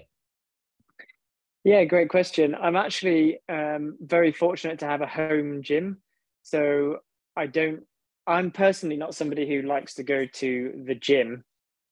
Yeah, 1.64 1.84
great 1.86 2.10
question. 2.10 2.56
I'm 2.56 2.76
actually 2.76 3.40
um, 3.50 3.98
very 4.00 4.32
fortunate 4.32 4.80
to 4.80 4.86
have 4.86 5.02
a 5.02 5.08
home 5.08 5.64
gym. 5.64 6.02
So 6.44 6.98
I 7.36 7.48
don't, 7.48 7.84
I'm 8.28 8.52
personally 8.52 8.98
not 8.98 9.16
somebody 9.16 9.48
who 9.48 9.68
likes 9.68 9.96
to 9.96 10.04
go 10.04 10.26
to 10.26 10.84
the 10.86 10.96
gym. 10.96 11.44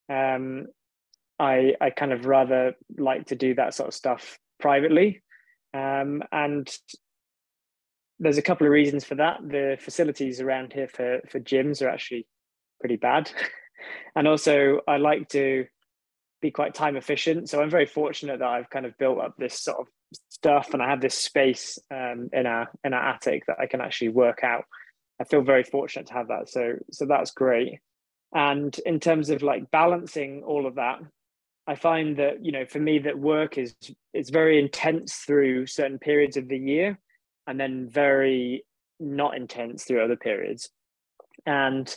Um, 0.09 0.67
I, 1.39 1.73
I 1.81 1.89
kind 1.89 2.13
of 2.13 2.25
rather 2.25 2.75
like 2.97 3.27
to 3.27 3.35
do 3.35 3.55
that 3.55 3.73
sort 3.73 3.87
of 3.87 3.93
stuff 3.93 4.37
privately. 4.59 5.23
Um, 5.73 6.23
and 6.31 6.69
there's 8.19 8.37
a 8.37 8.43
couple 8.43 8.67
of 8.67 8.73
reasons 8.73 9.03
for 9.03 9.15
that. 9.15 9.39
The 9.41 9.77
facilities 9.79 10.39
around 10.41 10.73
here 10.73 10.87
for, 10.87 11.21
for 11.29 11.39
gyms 11.39 11.81
are 11.81 11.89
actually 11.89 12.27
pretty 12.79 12.97
bad. 12.97 13.31
and 14.15 14.27
also, 14.27 14.81
I 14.87 14.97
like 14.97 15.29
to 15.29 15.65
be 16.41 16.51
quite 16.51 16.73
time 16.73 16.97
efficient. 16.97 17.49
So 17.49 17.61
I'm 17.61 17.69
very 17.69 17.85
fortunate 17.85 18.39
that 18.39 18.47
I've 18.47 18.69
kind 18.69 18.85
of 18.85 18.97
built 18.97 19.19
up 19.19 19.35
this 19.37 19.59
sort 19.59 19.79
of 19.79 19.87
stuff 20.29 20.73
and 20.73 20.81
I 20.81 20.89
have 20.89 21.01
this 21.01 21.15
space 21.15 21.79
um, 21.91 22.29
in 22.33 22.45
our 22.45 22.69
in 22.83 22.93
our 22.93 23.09
attic 23.09 23.45
that 23.47 23.59
I 23.59 23.67
can 23.67 23.81
actually 23.81 24.09
work 24.09 24.43
out. 24.43 24.65
I 25.19 25.23
feel 25.23 25.41
very 25.41 25.63
fortunate 25.63 26.07
to 26.07 26.13
have 26.13 26.27
that. 26.29 26.49
So 26.49 26.73
so 26.91 27.05
that's 27.05 27.31
great. 27.31 27.79
And 28.33 28.77
in 28.85 28.99
terms 28.99 29.29
of 29.29 29.43
like 29.43 29.71
balancing 29.71 30.43
all 30.43 30.65
of 30.65 30.75
that, 30.75 30.99
I 31.67 31.75
find 31.75 32.17
that 32.17 32.43
you 32.43 32.51
know 32.51 32.65
for 32.65 32.79
me 32.79 32.99
that 32.99 33.17
work 33.17 33.57
is 33.57 33.75
it's 34.13 34.29
very 34.29 34.59
intense 34.59 35.15
through 35.15 35.67
certain 35.67 35.99
periods 35.99 36.37
of 36.37 36.47
the 36.47 36.57
year, 36.57 36.99
and 37.47 37.59
then 37.59 37.89
very 37.89 38.65
not 38.99 39.35
intense 39.35 39.83
through 39.83 40.03
other 40.03 40.15
periods. 40.15 40.69
And 41.45 41.87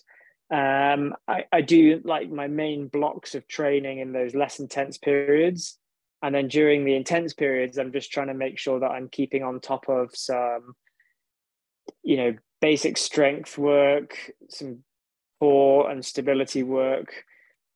um, 0.50 1.14
I, 1.28 1.44
I 1.52 1.60
do 1.60 2.00
like 2.04 2.30
my 2.30 2.46
main 2.46 2.88
blocks 2.88 3.34
of 3.34 3.46
training 3.48 3.98
in 3.98 4.12
those 4.12 4.34
less 4.34 4.60
intense 4.60 4.98
periods, 4.98 5.78
and 6.22 6.34
then 6.34 6.48
during 6.48 6.84
the 6.84 6.96
intense 6.96 7.34
periods, 7.34 7.76
I'm 7.76 7.92
just 7.92 8.10
trying 8.10 8.28
to 8.28 8.34
make 8.34 8.58
sure 8.58 8.80
that 8.80 8.90
I'm 8.90 9.08
keeping 9.08 9.42
on 9.42 9.60
top 9.60 9.88
of 9.88 10.10
some, 10.14 10.74
you 12.02 12.16
know, 12.16 12.34
basic 12.62 12.96
strength 12.96 13.58
work, 13.58 14.16
some 14.48 14.78
core 15.38 15.90
and 15.90 16.02
stability 16.02 16.62
work, 16.62 17.12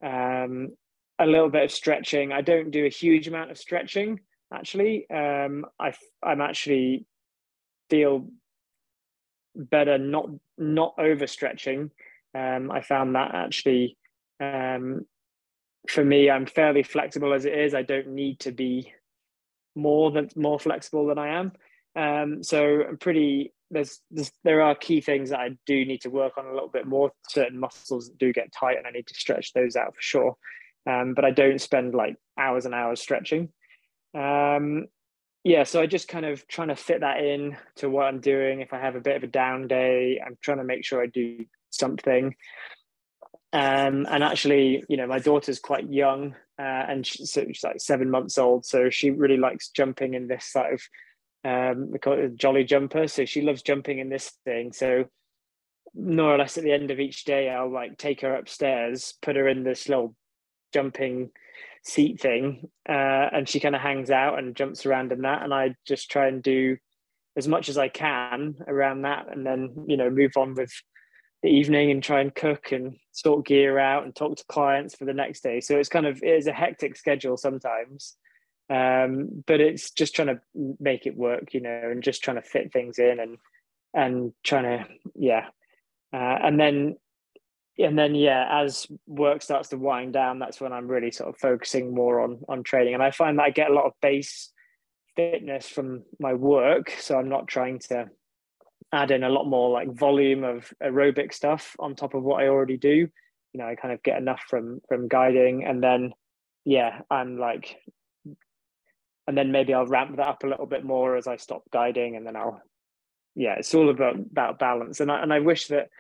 um, 0.03 0.71
a 1.19 1.27
little 1.27 1.51
bit 1.51 1.65
of 1.65 1.73
stretching. 1.73 2.33
I 2.33 2.43
don't 2.43 2.71
do 2.71 2.87
a 2.87 2.91
huge 2.91 3.29
amount 3.29 3.51
of 3.51 3.59
stretching 3.59 4.21
actually. 4.53 5.09
Um, 5.11 5.67
I 5.79 5.93
I'm 6.23 6.41
actually 6.41 7.07
feel 7.91 8.29
better 9.55 9.99
not 9.99 10.29
not 10.57 10.97
overstretching. 10.97 11.91
Um, 12.35 12.71
I 12.71 12.81
found 12.81 13.15
that 13.15 13.35
actually 13.35 13.97
um, 14.41 15.07
for 15.89 16.05
me, 16.05 16.31
I'm 16.31 16.47
fairly 16.47 16.83
flexible 16.83 17.33
as 17.33 17.45
it 17.45 17.55
is. 17.55 17.75
I 17.75 17.83
don't 17.83 18.09
need 18.09 18.41
to 18.41 18.53
be 18.53 18.93
more 19.75 20.11
than 20.11 20.29
more 20.37 20.59
flexible 20.59 21.07
than 21.07 21.19
I 21.19 21.39
am. 21.39 21.53
Um, 21.97 22.43
so 22.43 22.83
I'm 22.89 22.99
pretty. 22.99 23.53
There's, 23.71 24.01
there's 24.11 24.33
there 24.45 24.63
are 24.63 24.75
key 24.75 25.03
things 25.03 25.29
that 25.29 25.41
I 25.41 25.51
do 25.67 25.85
need 25.85 26.01
to 26.03 26.11
work 26.11 26.39
on 26.39 26.47
a 26.47 26.53
little 26.53 26.71
bit 26.71 26.87
more. 26.87 27.13
Certain 27.29 27.59
muscles 27.59 28.09
do 28.09 28.33
get 28.33 28.53
tight, 28.53 28.79
and 28.79 28.87
I 28.87 28.91
need 28.91 29.07
to 29.09 29.15
stretch 29.15 29.53
those 29.53 29.77
out 29.77 29.95
for 29.95 30.03
sure 30.03 30.37
um, 30.89 31.15
but 31.15 31.25
I 31.25 31.31
don't 31.31 31.61
spend 31.61 31.95
like 31.95 32.17
hours 32.39 32.65
and 32.65 32.75
hours 32.75 33.01
stretching. 33.01 33.51
Um, 34.15 34.87
yeah, 35.45 35.65
so 35.65 35.81
I 35.81 35.87
just 35.87 36.09
kind 36.09 36.27
of 36.27 36.47
trying 36.49 36.69
to 36.69 36.77
fit 36.77 37.01
that 37.01 37.23
in 37.23 37.57
to 37.77 37.89
what 37.89 38.07
I'm 38.07 38.21
doing. 38.21 38.61
If 38.61 38.73
I 38.73 38.81
have 38.81 38.97
a 38.97 39.01
bit 39.01 39.17
of 39.17 39.23
a 39.23 39.29
down 39.29 39.69
day, 39.69 40.21
I'm 40.25 40.37
trying 40.41 40.59
to 40.59 40.65
make 40.65 40.85
sure 40.85 41.03
I 41.03 41.07
do 41.07 41.45
something. 41.71 42.35
Um, 43.53 44.07
and 44.11 44.25
actually, 44.25 44.85
you 44.89 44.97
know, 44.97 45.07
my 45.07 45.19
daughter's 45.19 45.59
quite 45.59 45.91
young, 45.91 46.35
uh, 46.59 46.63
and 46.89 47.07
she, 47.07 47.25
so 47.25 47.45
she's 47.47 47.63
like 47.63 47.81
seven 47.81 48.11
months 48.11 48.37
old, 48.37 48.67
so 48.67 48.91
she 48.91 49.11
really 49.11 49.39
likes 49.39 49.71
jumping 49.71 50.15
in 50.15 50.27
this 50.27 50.45
sort 50.45 50.75
of 50.75 50.83
um, 51.45 51.91
we 51.91 51.99
call 51.99 52.15
it 52.15 52.25
a 52.25 52.29
jolly 52.29 52.65
jumper. 52.65 53.09
So 53.09 53.25
she 53.25 53.43
loves 53.43 53.63
jumping 53.63 53.99
in 53.99 54.09
this 54.09 54.33
thing. 54.45 54.73
So 54.73 55.05
more 55.95 56.35
or 56.35 56.39
less 56.39 56.59
at 56.59 56.65
the 56.65 56.73
end 56.73 56.91
of 56.91 57.01
each 57.01 57.25
day, 57.25 57.49
I'll 57.49 57.73
like 57.73 57.97
take 57.97 58.21
her 58.23 58.35
upstairs, 58.35 59.15
put 59.23 59.37
her 59.37 59.49
in 59.49 59.65
this 59.65 59.89
little 59.89 60.15
jumping 60.73 61.31
seat 61.83 62.21
thing 62.21 62.69
uh, 62.89 63.29
and 63.33 63.49
she 63.49 63.61
kind 63.61 63.75
of 63.75 63.81
hangs 63.81 64.11
out 64.11 64.39
and 64.39 64.57
jumps 64.57 64.85
around 64.85 65.13
in 65.13 65.23
that 65.23 65.43
and 65.43 65.55
i 65.55 65.75
just 65.87 66.11
try 66.11 66.27
and 66.27 66.43
do 66.43 66.77
as 67.37 67.49
much 67.49 67.69
as 67.69 67.79
i 67.79 67.89
can 67.89 68.57
around 68.67 69.03
that 69.03 69.27
and 69.31 69.47
then 69.47 69.85
you 69.87 69.97
know 69.97 70.11
move 70.11 70.33
on 70.37 70.55
with 70.55 70.73
the 71.43 71.49
evening 71.49 71.91
and 71.93 72.03
try 72.03 72.21
and 72.21 72.35
cook 72.35 72.73
and 72.73 72.97
sort 73.13 73.47
gear 73.47 73.79
out 73.79 74.05
and 74.05 74.15
talk 74.15 74.37
to 74.37 74.45
clients 74.49 74.97
for 74.97 75.05
the 75.05 75.15
next 75.15 75.41
day. 75.41 75.61
So 75.61 75.77
it's 75.77 75.89
kind 75.89 76.05
of 76.05 76.21
it 76.21 76.35
is 76.35 76.49
a 76.49 76.53
hectic 76.53 76.97
schedule 76.97 77.37
sometimes 77.37 78.17
um, 78.71 79.43
but 79.47 79.61
it's 79.61 79.91
just 79.91 80.15
trying 80.15 80.29
to 80.29 80.41
make 80.79 81.07
it 81.07 81.17
work 81.17 81.55
you 81.55 81.61
know 81.61 81.91
and 81.91 82.03
just 82.03 82.23
trying 82.23 82.37
to 82.37 82.43
fit 82.43 82.73
things 82.73 82.99
in 82.99 83.19
and 83.21 83.39
and 83.95 84.33
trying 84.45 84.65
to 84.65 84.87
yeah. 85.15 85.47
Uh, 86.13 86.39
and 86.43 86.59
then 86.59 86.97
and 87.79 87.99
then 87.99 88.15
yeah 88.15 88.47
as 88.51 88.87
work 89.07 89.41
starts 89.41 89.69
to 89.69 89.77
wind 89.77 90.13
down 90.13 90.39
that's 90.39 90.61
when 90.61 90.73
i'm 90.73 90.89
really 90.89 91.11
sort 91.11 91.29
of 91.29 91.39
focusing 91.39 91.95
more 91.95 92.21
on 92.21 92.41
on 92.49 92.63
training. 92.63 92.95
And 92.95 93.03
i 93.03 93.11
find 93.11 93.39
that 93.39 93.45
i 93.45 93.51
get 93.51 93.71
a 93.71 93.75
lot 93.75 93.87
of 93.87 93.93
base 94.03 94.53
fitness 95.17 95.69
from 95.69 96.05
my 96.21 96.35
work. 96.35 96.91
So 96.99 97.19
i'm 97.19 97.29
not 97.29 97.49
trying 97.49 97.79
to 97.91 98.09
add 98.93 99.11
in 99.11 99.23
a 99.23 99.29
lot 99.29 99.47
more 99.47 99.71
like 99.71 99.93
volume 99.93 100.45
of 100.45 100.73
aerobic 100.83 101.35
stuff 101.35 101.77
on 101.79 101.95
top 101.95 102.15
of 102.15 102.23
what 102.23 102.43
i 102.43 102.49
already 102.49 102.77
do. 102.77 103.09
You 103.53 103.61
know 103.61 103.67
i 103.67 103.75
kind 103.75 103.95
of 103.95 104.03
get 104.03 104.19
enough 104.19 104.43
from 104.49 104.81
from 104.89 105.09
guiding. 105.09 105.65
And 105.65 105.83
then 105.83 106.13
yeah 106.65 107.01
i'm 107.11 107.39
like 107.39 107.77
and 109.27 109.37
then 109.37 109.53
maybe 109.53 109.73
i'll 109.73 109.87
ramp 109.87 110.17
that 110.17 110.27
up 110.27 110.43
a 110.43 110.49
little 110.49 110.67
bit 110.67 110.85
more 110.85 111.17
as 111.17 111.27
i 111.27 111.37
stop 111.37 111.63
guiding. 111.73 112.17
And 112.17 112.27
then 112.27 112.37
i'll 112.37 112.61
yeah 113.35 113.55
it's 113.55 113.75
all 113.75 113.89
about 113.89 114.17
about 114.17 114.59
balance. 114.59 115.01
And 115.01 115.13
i, 115.13 115.23
and 115.23 115.33
I 115.33 115.41
wish 115.41 115.69
that 115.69 115.91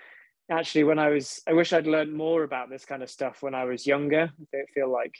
actually 0.51 0.85
when 0.85 0.99
I 0.99 1.11
was, 1.11 1.41
I 1.47 1.53
wish 1.53 1.73
I'd 1.73 1.87
learned 1.87 2.15
more 2.15 2.43
about 2.43 2.71
this 2.71 2.85
kind 2.85 3.03
of 3.03 3.11
stuff 3.11 3.43
when 3.43 3.55
I 3.55 3.65
was 3.65 3.87
younger. 3.87 4.31
I 4.55 4.59
feel 4.75 4.91
like 4.91 5.15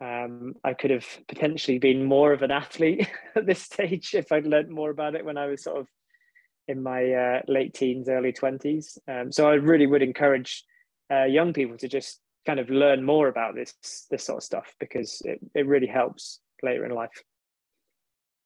um, 0.00 0.54
I 0.64 0.74
could 0.74 0.90
have 0.90 1.06
potentially 1.28 1.78
been 1.78 2.04
more 2.04 2.32
of 2.32 2.42
an 2.42 2.50
athlete 2.50 3.08
at 3.36 3.46
this 3.46 3.62
stage 3.62 4.14
if 4.14 4.32
I'd 4.32 4.46
learned 4.46 4.70
more 4.70 4.90
about 4.90 5.14
it 5.14 5.24
when 5.24 5.38
I 5.38 5.46
was 5.46 5.62
sort 5.62 5.78
of 5.78 5.88
in 6.66 6.82
my 6.82 7.12
uh, 7.12 7.40
late 7.46 7.74
teens, 7.74 8.08
early 8.08 8.32
20s. 8.32 8.98
Um, 9.06 9.30
so 9.30 9.48
I 9.48 9.54
really 9.54 9.86
would 9.86 10.02
encourage 10.02 10.64
uh, 11.12 11.24
young 11.24 11.52
people 11.52 11.76
to 11.78 11.88
just 11.88 12.20
kind 12.46 12.58
of 12.58 12.68
learn 12.70 13.02
more 13.02 13.28
about 13.28 13.54
this 13.54 14.06
this 14.10 14.24
sort 14.24 14.38
of 14.38 14.44
stuff 14.44 14.74
because 14.78 15.22
it, 15.24 15.40
it 15.54 15.66
really 15.66 15.86
helps 15.86 16.40
later 16.62 16.84
in 16.84 16.92
life. 16.92 17.22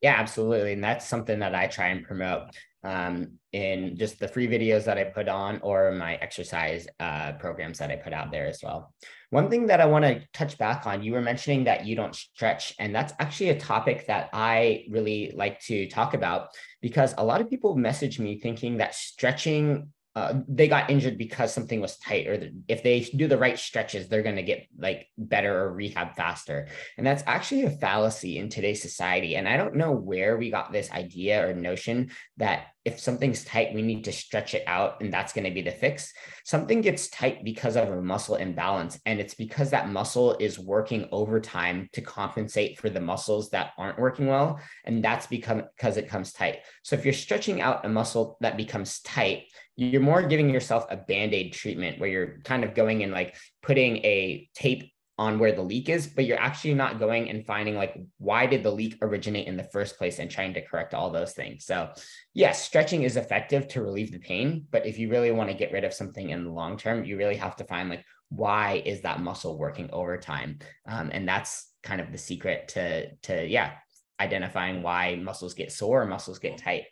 Yeah, 0.00 0.14
absolutely. 0.16 0.72
And 0.72 0.84
that's 0.84 1.06
something 1.06 1.40
that 1.40 1.54
I 1.54 1.66
try 1.66 1.88
and 1.88 2.04
promote 2.04 2.50
um, 2.84 3.38
in 3.52 3.96
just 3.96 4.18
the 4.18 4.28
free 4.28 4.46
videos 4.46 4.84
that 4.84 4.98
I 4.98 5.04
put 5.04 5.28
on 5.28 5.60
or 5.62 5.92
my 5.92 6.14
exercise 6.16 6.86
uh, 7.00 7.32
programs 7.32 7.78
that 7.78 7.90
I 7.90 7.96
put 7.96 8.12
out 8.12 8.30
there 8.30 8.46
as 8.46 8.60
well. 8.62 8.92
One 9.30 9.50
thing 9.50 9.66
that 9.66 9.80
I 9.80 9.86
want 9.86 10.04
to 10.04 10.22
touch 10.32 10.56
back 10.56 10.86
on, 10.86 11.02
you 11.02 11.12
were 11.12 11.20
mentioning 11.20 11.64
that 11.64 11.84
you 11.84 11.96
don't 11.96 12.14
stretch, 12.14 12.74
and 12.78 12.94
that's 12.94 13.12
actually 13.18 13.50
a 13.50 13.60
topic 13.60 14.06
that 14.06 14.30
I 14.32 14.84
really 14.90 15.32
like 15.34 15.60
to 15.62 15.86
talk 15.88 16.14
about 16.14 16.48
because 16.80 17.14
a 17.18 17.24
lot 17.24 17.40
of 17.40 17.50
people 17.50 17.76
message 17.76 18.18
me 18.18 18.38
thinking 18.38 18.78
that 18.78 18.94
stretching 18.94 19.92
uh, 20.18 20.40
they 20.48 20.66
got 20.66 20.90
injured 20.90 21.16
because 21.16 21.54
something 21.54 21.80
was 21.80 21.96
tight 21.98 22.26
or 22.26 22.36
the, 22.36 22.52
if 22.66 22.82
they 22.82 23.00
do 23.00 23.28
the 23.28 23.38
right 23.38 23.56
stretches 23.56 24.08
they're 24.08 24.24
going 24.24 24.34
to 24.34 24.42
get 24.42 24.66
like 24.76 25.06
better 25.16 25.60
or 25.60 25.72
rehab 25.72 26.16
faster. 26.16 26.66
And 26.96 27.06
that's 27.06 27.22
actually 27.24 27.62
a 27.62 27.70
fallacy 27.70 28.38
in 28.38 28.48
today's 28.48 28.82
society. 28.82 29.36
And 29.36 29.48
i 29.48 29.56
don't 29.56 29.76
know 29.76 29.92
where 29.92 30.36
we 30.36 30.50
got 30.50 30.72
this 30.72 30.90
idea 30.90 31.46
or 31.46 31.54
notion 31.54 32.10
that 32.36 32.66
if 32.84 32.98
something's 32.98 33.44
tight 33.44 33.74
we 33.74 33.82
need 33.82 34.02
to 34.04 34.12
stretch 34.12 34.54
it 34.54 34.64
out 34.66 35.00
and 35.00 35.12
that's 35.12 35.32
going 35.32 35.44
to 35.44 35.52
be 35.52 35.62
the 35.62 35.70
fix. 35.70 36.12
Something 36.44 36.80
gets 36.80 37.08
tight 37.10 37.44
because 37.44 37.76
of 37.76 37.88
a 37.88 38.02
muscle 38.02 38.34
imbalance 38.34 38.98
and 39.06 39.20
it's 39.20 39.34
because 39.34 39.70
that 39.70 39.88
muscle 39.88 40.36
is 40.40 40.58
working 40.58 41.06
overtime 41.12 41.88
to 41.92 42.00
compensate 42.00 42.80
for 42.80 42.90
the 42.90 43.00
muscles 43.00 43.50
that 43.50 43.72
aren't 43.78 44.00
working 44.00 44.26
well 44.26 44.58
and 44.84 45.04
that's 45.04 45.28
become 45.28 45.62
because 45.76 45.96
it 45.96 46.08
comes 46.08 46.32
tight. 46.32 46.58
So 46.82 46.96
if 46.96 47.04
you're 47.04 47.14
stretching 47.14 47.60
out 47.60 47.86
a 47.86 47.88
muscle 47.88 48.36
that 48.40 48.56
becomes 48.56 49.00
tight 49.02 49.44
you're 49.78 50.02
more 50.02 50.24
giving 50.24 50.50
yourself 50.50 50.86
a 50.90 50.96
band-aid 50.96 51.52
treatment 51.52 52.00
where 52.00 52.08
you're 52.08 52.40
kind 52.42 52.64
of 52.64 52.74
going 52.74 53.04
and 53.04 53.12
like 53.12 53.36
putting 53.62 53.98
a 53.98 54.48
tape 54.52 54.92
on 55.18 55.38
where 55.38 55.52
the 55.52 55.62
leak 55.62 55.88
is 55.88 56.08
but 56.08 56.24
you're 56.24 56.40
actually 56.40 56.74
not 56.74 56.98
going 56.98 57.30
and 57.30 57.46
finding 57.46 57.76
like 57.76 57.96
why 58.18 58.44
did 58.44 58.64
the 58.64 58.70
leak 58.70 58.98
originate 59.02 59.46
in 59.46 59.56
the 59.56 59.68
first 59.72 59.96
place 59.96 60.18
and 60.18 60.30
trying 60.30 60.52
to 60.52 60.64
correct 60.64 60.94
all 60.94 61.10
those 61.10 61.32
things. 61.32 61.64
So 61.64 61.90
yes 62.34 62.64
stretching 62.64 63.04
is 63.04 63.16
effective 63.16 63.68
to 63.68 63.82
relieve 63.82 64.10
the 64.10 64.18
pain 64.18 64.66
but 64.70 64.84
if 64.84 64.98
you 64.98 65.10
really 65.10 65.30
want 65.30 65.48
to 65.48 65.56
get 65.56 65.72
rid 65.72 65.84
of 65.84 65.94
something 65.94 66.30
in 66.30 66.44
the 66.44 66.50
long 66.50 66.76
term 66.76 67.04
you 67.04 67.16
really 67.16 67.36
have 67.36 67.54
to 67.56 67.64
find 67.64 67.88
like 67.88 68.04
why 68.30 68.82
is 68.84 69.02
that 69.02 69.20
muscle 69.20 69.56
working 69.56 69.88
overtime 69.92 70.58
um, 70.88 71.10
and 71.12 71.26
that's 71.26 71.72
kind 71.84 72.00
of 72.00 72.10
the 72.10 72.18
secret 72.18 72.68
to 72.68 73.14
to 73.22 73.46
yeah 73.46 73.74
identifying 74.20 74.82
why 74.82 75.14
muscles 75.14 75.54
get 75.54 75.70
sore 75.70 76.02
or 76.02 76.06
muscles 76.06 76.40
get 76.40 76.58
tight 76.58 76.84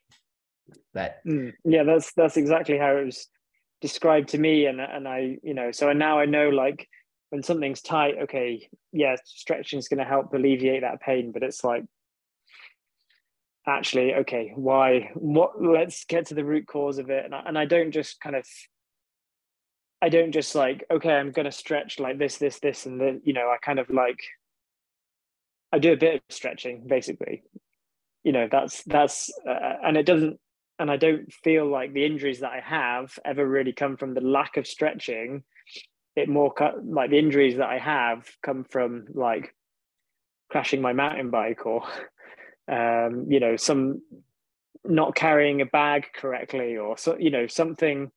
but 0.92 1.18
mm, 1.26 1.52
yeah, 1.64 1.84
that's 1.84 2.12
that's 2.14 2.36
exactly 2.36 2.78
how 2.78 2.96
it 2.96 3.04
was 3.04 3.28
described 3.80 4.30
to 4.30 4.38
me, 4.38 4.66
and 4.66 4.80
and 4.80 5.06
I 5.06 5.38
you 5.42 5.54
know 5.54 5.70
so 5.72 5.88
and 5.88 5.98
now 5.98 6.18
I 6.18 6.26
know 6.26 6.48
like 6.48 6.88
when 7.30 7.42
something's 7.42 7.82
tight, 7.82 8.14
okay, 8.22 8.68
yeah, 8.92 9.16
stretching 9.24 9.78
is 9.78 9.88
going 9.88 9.98
to 9.98 10.04
help 10.04 10.32
alleviate 10.32 10.82
that 10.82 11.00
pain, 11.00 11.32
but 11.32 11.42
it's 11.42 11.64
like 11.64 11.84
actually 13.68 14.14
okay 14.14 14.52
why 14.54 15.10
what 15.14 15.60
let's 15.60 16.04
get 16.04 16.26
to 16.26 16.34
the 16.34 16.44
root 16.44 16.66
cause 16.66 16.98
of 16.98 17.10
it. 17.10 17.24
And 17.24 17.34
I, 17.34 17.42
and 17.46 17.58
I 17.58 17.64
don't 17.64 17.90
just 17.90 18.20
kind 18.20 18.36
of 18.36 18.46
I 20.00 20.08
don't 20.08 20.32
just 20.32 20.54
like 20.54 20.84
okay 20.90 21.12
I'm 21.12 21.32
going 21.32 21.46
to 21.46 21.52
stretch 21.52 21.98
like 21.98 22.18
this 22.18 22.38
this 22.38 22.60
this 22.60 22.86
and 22.86 23.00
then 23.00 23.20
you 23.24 23.32
know 23.32 23.48
I 23.48 23.56
kind 23.60 23.78
of 23.78 23.90
like 23.90 24.20
I 25.72 25.78
do 25.78 25.92
a 25.92 25.96
bit 25.96 26.14
of 26.16 26.20
stretching 26.30 26.86
basically. 26.86 27.42
You 28.22 28.32
know 28.32 28.48
that's 28.50 28.82
that's 28.84 29.32
uh, 29.48 29.76
and 29.84 29.96
it 29.96 30.06
doesn't 30.06 30.38
and 30.78 30.90
I 30.90 30.96
don't 30.96 31.32
feel 31.32 31.66
like 31.66 31.92
the 31.92 32.04
injuries 32.04 32.40
that 32.40 32.52
I 32.52 32.60
have 32.60 33.18
ever 33.24 33.46
really 33.46 33.72
come 33.72 33.96
from 33.96 34.14
the 34.14 34.20
lack 34.20 34.56
of 34.56 34.66
stretching. 34.66 35.42
It 36.14 36.28
more 36.28 36.54
like 36.84 37.10
the 37.10 37.18
injuries 37.18 37.56
that 37.58 37.68
I 37.68 37.78
have 37.78 38.26
come 38.42 38.64
from 38.64 39.06
like 39.12 39.54
crashing 40.50 40.80
my 40.80 40.92
mountain 40.92 41.30
bike 41.30 41.66
or, 41.66 41.82
um, 42.70 43.26
you 43.28 43.40
know, 43.40 43.56
some 43.56 44.02
not 44.84 45.14
carrying 45.14 45.60
a 45.60 45.66
bag 45.66 46.06
correctly 46.14 46.76
or 46.76 46.96
so, 46.98 47.16
you 47.18 47.30
know, 47.30 47.46
something. 47.46 48.10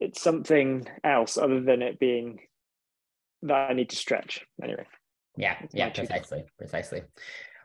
It's 0.00 0.20
something 0.20 0.88
else 1.04 1.38
other 1.38 1.60
than 1.60 1.80
it 1.80 1.98
being 1.98 2.40
that 3.42 3.70
I 3.70 3.72
need 3.72 3.90
to 3.90 3.96
stretch 3.96 4.44
anyway. 4.62 4.86
Yeah, 5.36 5.56
yeah, 5.72 5.90
precisely, 5.90 6.44
precisely. 6.58 7.02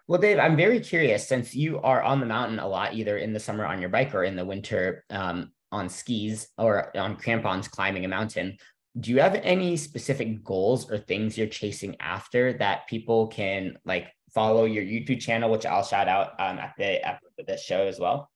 Well, 0.08 0.22
Dave, 0.22 0.40
I'm 0.40 0.56
very 0.56 0.80
curious 0.80 1.28
since 1.28 1.54
you 1.54 1.82
are 1.82 2.02
on 2.02 2.22
the 2.22 2.26
mountain 2.26 2.60
a 2.60 2.68
lot, 2.68 2.94
either 2.94 3.18
in 3.18 3.34
the 3.34 3.42
summer 3.42 3.66
on 3.66 3.82
your 3.82 3.90
bike 3.90 4.16
or 4.16 4.24
in 4.24 4.38
the 4.38 4.46
winter 4.46 5.04
um, 5.10 5.52
on 5.70 5.90
skis 5.90 6.48
or 6.58 6.96
on 6.98 7.18
crampons 7.18 7.68
climbing 7.68 8.06
a 8.06 8.08
mountain. 8.08 8.58
Do 8.98 9.12
you 9.12 9.20
have 9.20 9.36
any 9.36 9.76
specific 9.76 10.46
goals 10.46 10.90
or 10.90 10.98
things 10.98 11.38
you're 11.38 11.48
chasing 11.48 11.98
after 12.00 12.54
that 12.54 12.88
people 12.88 13.28
can 13.28 13.78
like 13.84 14.08
follow 14.34 14.64
your 14.64 14.84
YouTube 14.84 15.20
channel, 15.20 15.52
which 15.52 15.66
I'll 15.66 15.84
shout 15.84 16.08
out 16.08 16.40
um, 16.40 16.58
at 16.58 16.74
the 16.78 17.06
at 17.06 17.20
the 17.46 17.58
show 17.58 17.86
as 17.86 18.00
well? 18.00 18.32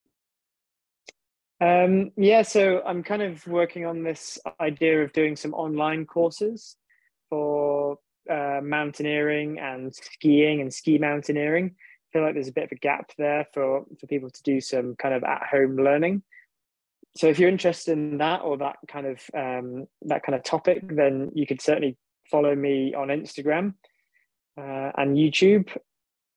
Um, 1.61 2.11
yeah, 2.17 2.41
so 2.41 2.81
I'm 2.85 3.01
kind 3.01 3.21
of 3.21 3.47
working 3.47 3.85
on 3.85 4.03
this 4.03 4.39
idea 4.59 5.03
of 5.03 5.13
doing 5.13 5.35
some 5.37 5.53
online 5.53 6.05
courses 6.05 6.75
for 7.29 7.97
uh, 8.29 8.59
mountaineering 8.63 9.59
and 9.59 9.93
skiing 9.93 10.61
and 10.61 10.73
ski 10.73 10.97
mountaineering. 10.97 11.75
I 11.75 12.07
feel 12.11 12.23
like 12.23 12.33
there's 12.33 12.47
a 12.47 12.53
bit 12.53 12.65
of 12.65 12.71
a 12.71 12.75
gap 12.75 13.11
there 13.17 13.47
for, 13.53 13.85
for 13.99 14.07
people 14.07 14.29
to 14.29 14.43
do 14.43 14.59
some 14.59 14.95
kind 14.95 15.13
of 15.13 15.23
at 15.23 15.43
home 15.49 15.77
learning. 15.77 16.23
So 17.15 17.27
if 17.27 17.39
you're 17.39 17.49
interested 17.49 17.93
in 17.93 18.17
that 18.19 18.41
or 18.41 18.57
that 18.57 18.77
kind 18.87 19.05
of 19.05 19.19
um, 19.33 19.87
that 20.03 20.23
kind 20.23 20.35
of 20.35 20.43
topic, 20.43 20.83
then 20.83 21.31
you 21.33 21.45
could 21.45 21.61
certainly 21.61 21.97
follow 22.29 22.55
me 22.55 22.93
on 22.93 23.09
Instagram 23.09 23.73
uh, 24.57 24.91
and 24.97 25.17
YouTube. 25.17 25.75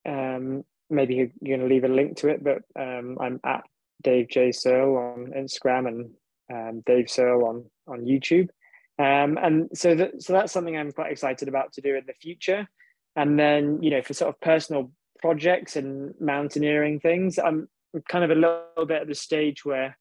Um, 0.07 0.65
maybe 0.91 1.15
you're 1.15 1.57
going 1.57 1.69
to 1.69 1.73
leave 1.73 1.85
a 1.85 1.89
link 1.89 2.17
to 2.19 2.29
it, 2.29 2.43
but 2.43 2.63
um, 2.79 3.19
I'm 3.21 3.41
at 3.45 3.63
Dave 4.03 4.29
J 4.29 4.51
Searle 4.53 4.97
on 4.97 5.33
Instagram 5.37 5.89
and 5.89 6.11
um, 6.53 6.83
Dave 6.87 7.09
Searle 7.09 7.47
on 7.47 7.65
on 7.87 8.05
YouTube. 8.05 8.49
Um, 8.99 9.39
and 9.43 9.69
so 9.75 9.95
that, 9.95 10.23
so 10.23 10.33
that's 10.33 10.53
something 10.53 10.77
I'm 10.77 10.93
quite 10.93 11.13
excited 11.13 11.49
about 11.49 11.73
to 11.75 11.81
do 11.81 11.97
in 11.97 12.05
the 12.07 12.13
future. 12.15 12.69
And 13.17 13.39
then, 13.39 13.83
you 13.83 13.91
know, 13.91 14.03
for 14.03 14.15
sort 14.15 14.29
of 14.29 14.41
personal 14.41 14.93
projects 15.21 15.77
and 15.77 16.15
mountaineering 16.21 17.01
things, 17.01 17.39
I'm 17.39 17.69
kind 18.09 18.25
of 18.25 18.31
a 18.31 18.35
little 18.35 18.87
bit 18.87 19.03
at 19.03 19.09
the 19.09 19.15
stage 19.15 19.65
where 19.65 19.97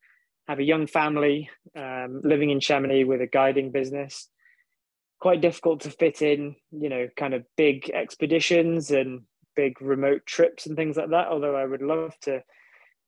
I 0.47 0.51
have 0.51 0.59
a 0.59 0.63
young 0.63 0.87
family 0.87 1.49
um, 1.75 2.21
living 2.23 2.49
in 2.49 2.59
Chamonix 2.59 3.03
with 3.03 3.21
a 3.21 3.27
guiding 3.27 3.71
business. 3.71 4.29
Quite 5.19 5.41
difficult 5.41 5.81
to 5.81 5.89
fit 5.89 6.21
in, 6.21 6.55
you 6.71 6.89
know, 6.89 7.07
kind 7.15 7.33
of 7.33 7.45
big 7.55 7.89
expeditions 7.89 8.91
and 8.91 9.21
big 9.55 9.81
remote 9.81 10.25
trips 10.25 10.65
and 10.65 10.75
things 10.75 10.97
like 10.97 11.11
that. 11.11 11.27
Although 11.27 11.55
I 11.55 11.65
would 11.65 11.81
love 11.81 12.13
to 12.21 12.43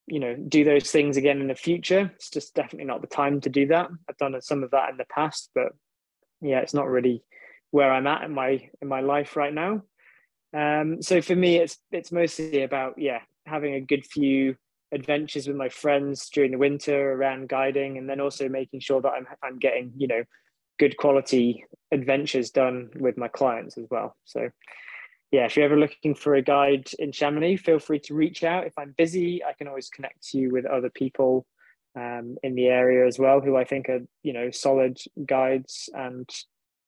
you 0.07 0.19
know 0.19 0.35
do 0.35 0.63
those 0.63 0.91
things 0.91 1.17
again 1.17 1.41
in 1.41 1.47
the 1.47 1.55
future. 1.55 2.11
It's 2.15 2.29
just 2.29 2.53
definitely 2.53 2.85
not 2.85 3.01
the 3.01 3.07
time 3.07 3.41
to 3.41 3.49
do 3.49 3.67
that. 3.67 3.89
I've 4.09 4.17
done 4.17 4.39
some 4.41 4.63
of 4.63 4.71
that 4.71 4.89
in 4.89 4.97
the 4.97 5.05
past 5.05 5.49
but 5.55 5.73
yeah 6.41 6.59
it's 6.59 6.73
not 6.73 6.89
really 6.89 7.23
where 7.71 7.91
i'm 7.91 8.07
at 8.07 8.23
in 8.23 8.33
my 8.33 8.69
in 8.81 8.87
my 8.87 9.01
life 9.01 9.35
right 9.35 9.53
now. 9.53 9.81
Um 10.53 11.01
so 11.01 11.21
for 11.21 11.35
me 11.35 11.57
it's 11.57 11.77
it's 11.91 12.11
mostly 12.11 12.63
about 12.63 12.95
yeah 12.97 13.19
having 13.45 13.75
a 13.75 13.81
good 13.81 14.05
few 14.05 14.55
adventures 14.91 15.47
with 15.47 15.57
my 15.57 15.69
friends 15.69 16.29
during 16.29 16.51
the 16.51 16.57
winter 16.57 17.13
around 17.13 17.49
guiding 17.49 17.97
and 17.97 18.09
then 18.09 18.21
also 18.21 18.47
making 18.47 18.79
sure 18.79 19.01
that 19.01 19.11
i'm 19.11 19.27
i'm 19.43 19.57
getting 19.57 19.91
you 19.97 20.07
know 20.07 20.23
good 20.79 20.97
quality 20.97 21.65
adventures 21.91 22.51
done 22.51 22.89
with 22.99 23.17
my 23.17 23.27
clients 23.27 23.77
as 23.77 23.85
well. 23.89 24.15
So 24.25 24.49
yeah, 25.31 25.45
if 25.45 25.55
you're 25.55 25.65
ever 25.65 25.77
looking 25.77 26.15
for 26.15 26.35
a 26.35 26.41
guide 26.41 26.89
in 26.99 27.11
Chamonix, 27.11 27.57
feel 27.57 27.79
free 27.79 27.99
to 28.01 28.13
reach 28.13 28.43
out. 28.43 28.67
If 28.67 28.73
I'm 28.77 28.93
busy, 28.97 29.43
I 29.43 29.53
can 29.53 29.67
always 29.67 29.89
connect 29.89 30.33
you 30.33 30.51
with 30.51 30.65
other 30.65 30.89
people 30.89 31.45
um, 31.95 32.37
in 32.43 32.55
the 32.55 32.67
area 32.67 33.05
as 33.07 33.17
well, 33.17 33.41
who 33.41 33.55
I 33.55 33.63
think 33.63 33.89
are 33.89 34.01
you 34.23 34.33
know 34.33 34.51
solid 34.51 34.97
guides 35.25 35.89
and 35.93 36.29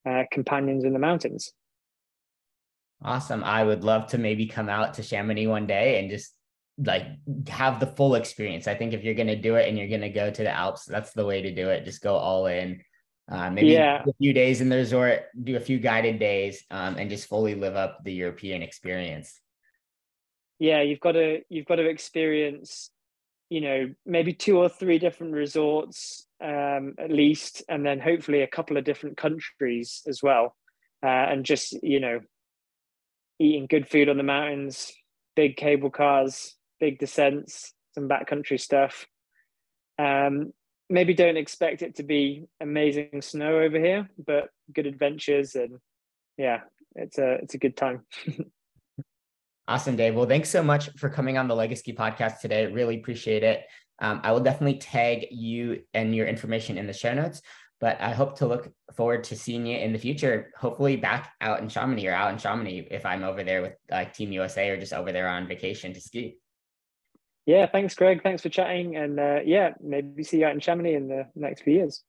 uh, 0.08 0.24
companions 0.32 0.84
in 0.84 0.94
the 0.94 1.00
mountains. 1.00 1.52
Awesome! 3.02 3.44
I 3.44 3.64
would 3.64 3.84
love 3.84 4.08
to 4.08 4.18
maybe 4.18 4.48
come 4.48 4.70
out 4.70 4.96
to 4.96 5.04
Chamonix 5.04 5.48
one 5.48 5.68
day 5.68 6.00
and 6.00 6.10
just 6.10 6.34
like 6.78 7.06
have 7.48 7.80
the 7.80 7.88
full 7.88 8.16
experience. 8.16 8.68
I 8.68 8.76
think 8.76 8.94
if 8.94 9.04
you're 9.04 9.16
going 9.16 9.28
to 9.28 9.36
do 9.36 9.56
it 9.56 9.68
and 9.68 9.78
you're 9.78 9.88
going 9.88 10.02
to 10.02 10.10
go 10.10 10.30
to 10.30 10.44
the 10.44 10.52
Alps, 10.52 10.86
that's 10.86 11.12
the 11.14 11.26
way 11.26 11.42
to 11.42 11.54
do 11.54 11.70
it. 11.70 11.86
Just 11.86 12.02
go 12.02 12.16
all 12.16 12.46
in. 12.46 12.82
Uh, 13.30 13.50
maybe 13.50 13.68
yeah. 13.68 14.04
a 14.08 14.14
few 14.20 14.32
days 14.32 14.62
in 14.62 14.70
the 14.70 14.78
resort, 14.78 15.24
do 15.44 15.58
a 15.58 15.60
few 15.60 15.80
guided 15.80 16.18
days, 16.18 16.64
um, 16.72 16.96
and 16.98 17.10
just 17.10 17.28
fully 17.28 17.56
live 17.56 17.76
up 17.76 18.04
the 18.04 18.14
European 18.14 18.62
experience. 18.62 19.42
Yeah, 20.60 20.82
you've 20.82 21.02
got 21.02 21.12
to 21.14 21.42
you've 21.50 21.66
got 21.66 21.76
to 21.76 21.88
experience, 21.88 22.90
you 23.50 23.62
know, 23.62 23.94
maybe 24.06 24.34
two 24.34 24.58
or 24.58 24.70
three 24.70 24.98
different 24.98 25.34
resorts 25.34 26.26
um, 26.42 26.96
at 26.98 27.12
least, 27.12 27.64
and 27.68 27.86
then 27.86 28.00
hopefully 28.00 28.42
a 28.42 28.48
couple 28.48 28.78
of 28.78 28.86
different 28.86 29.18
countries 29.18 30.04
as 30.08 30.24
well. 30.24 30.56
Uh, 31.04 31.08
and 31.08 31.46
just 31.46 31.78
you 31.84 32.00
know, 32.00 32.22
eating 33.40 33.68
good 33.70 33.90
food 33.90 34.08
on 34.08 34.18
the 34.18 34.24
mountains, 34.24 34.94
big 35.36 35.58
cable 35.58 35.90
cars, 35.90 36.56
big 36.80 36.98
descents, 36.98 37.74
some 37.94 38.08
backcountry 38.08 38.60
stuff. 38.60 39.06
Um, 40.00 40.54
maybe 40.90 41.14
don't 41.14 41.38
expect 41.38 41.82
it 41.82 41.96
to 41.96 42.04
be 42.04 42.46
amazing 42.62 43.22
snow 43.22 43.60
over 43.60 43.80
here, 43.80 44.10
but 44.26 44.50
good 44.74 44.86
adventures 44.86 45.56
and 45.56 45.80
yeah, 46.38 46.62
it's 46.96 47.18
a 47.18 47.34
it's 47.36 47.56
a 47.56 47.58
good 47.58 47.76
time. 47.76 48.04
awesome, 49.68 49.96
Dave. 49.96 50.16
Well, 50.16 50.28
thanks 50.28 50.50
so 50.50 50.64
much 50.64 50.90
for 50.98 51.10
coming 51.10 51.38
on 51.38 51.48
the 51.48 51.56
Legacy 51.56 51.94
podcast 51.94 52.40
today. 52.40 52.68
Really 52.68 52.98
appreciate 52.98 53.44
it. 53.44 53.64
Um, 54.00 54.22
I 54.24 54.32
will 54.32 54.40
definitely 54.40 54.78
tag 54.78 55.28
you 55.32 55.82
and 55.94 56.16
your 56.16 56.28
information 56.28 56.78
in 56.78 56.88
the 56.88 56.94
show 56.94 57.14
notes. 57.14 57.42
But 57.80 58.02
I 58.02 58.12
hope 58.12 58.40
to 58.40 58.48
look 58.48 58.72
forward 58.96 59.24
to 59.26 59.36
seeing 59.36 59.68
you 59.68 59.78
in 59.78 59.94
the 59.94 60.00
future. 60.00 60.52
Hopefully, 60.58 60.96
back 60.96 61.34
out 61.42 61.60
in 61.60 61.70
Chamonix 61.70 62.08
or 62.08 62.14
out 62.14 62.32
in 62.32 62.40
Chamonix 62.40 62.88
if 62.90 63.06
I'm 63.06 63.24
over 63.24 63.44
there 63.44 63.62
with 63.62 63.74
like 63.92 64.14
Team 64.14 64.32
USA 64.32 64.70
or 64.72 64.80
just 64.80 64.94
over 64.94 65.12
there 65.12 65.28
on 65.28 65.48
vacation 65.48 65.94
to 65.94 66.02
ski. 66.02 66.38
Yeah, 67.48 67.66
thanks, 67.66 67.96
Greg. 67.96 68.22
Thanks 68.22 68.42
for 68.42 68.50
chatting. 68.50 68.98
And 68.98 69.18
uh, 69.18 69.40
yeah, 69.46 69.74
maybe 69.82 70.22
see 70.22 70.40
you 70.40 70.46
out 70.46 70.52
in 70.52 70.60
Chamonix 70.60 70.96
in 70.96 71.08
the 71.08 71.26
next 71.34 71.62
few 71.62 71.76
years. 71.76 72.04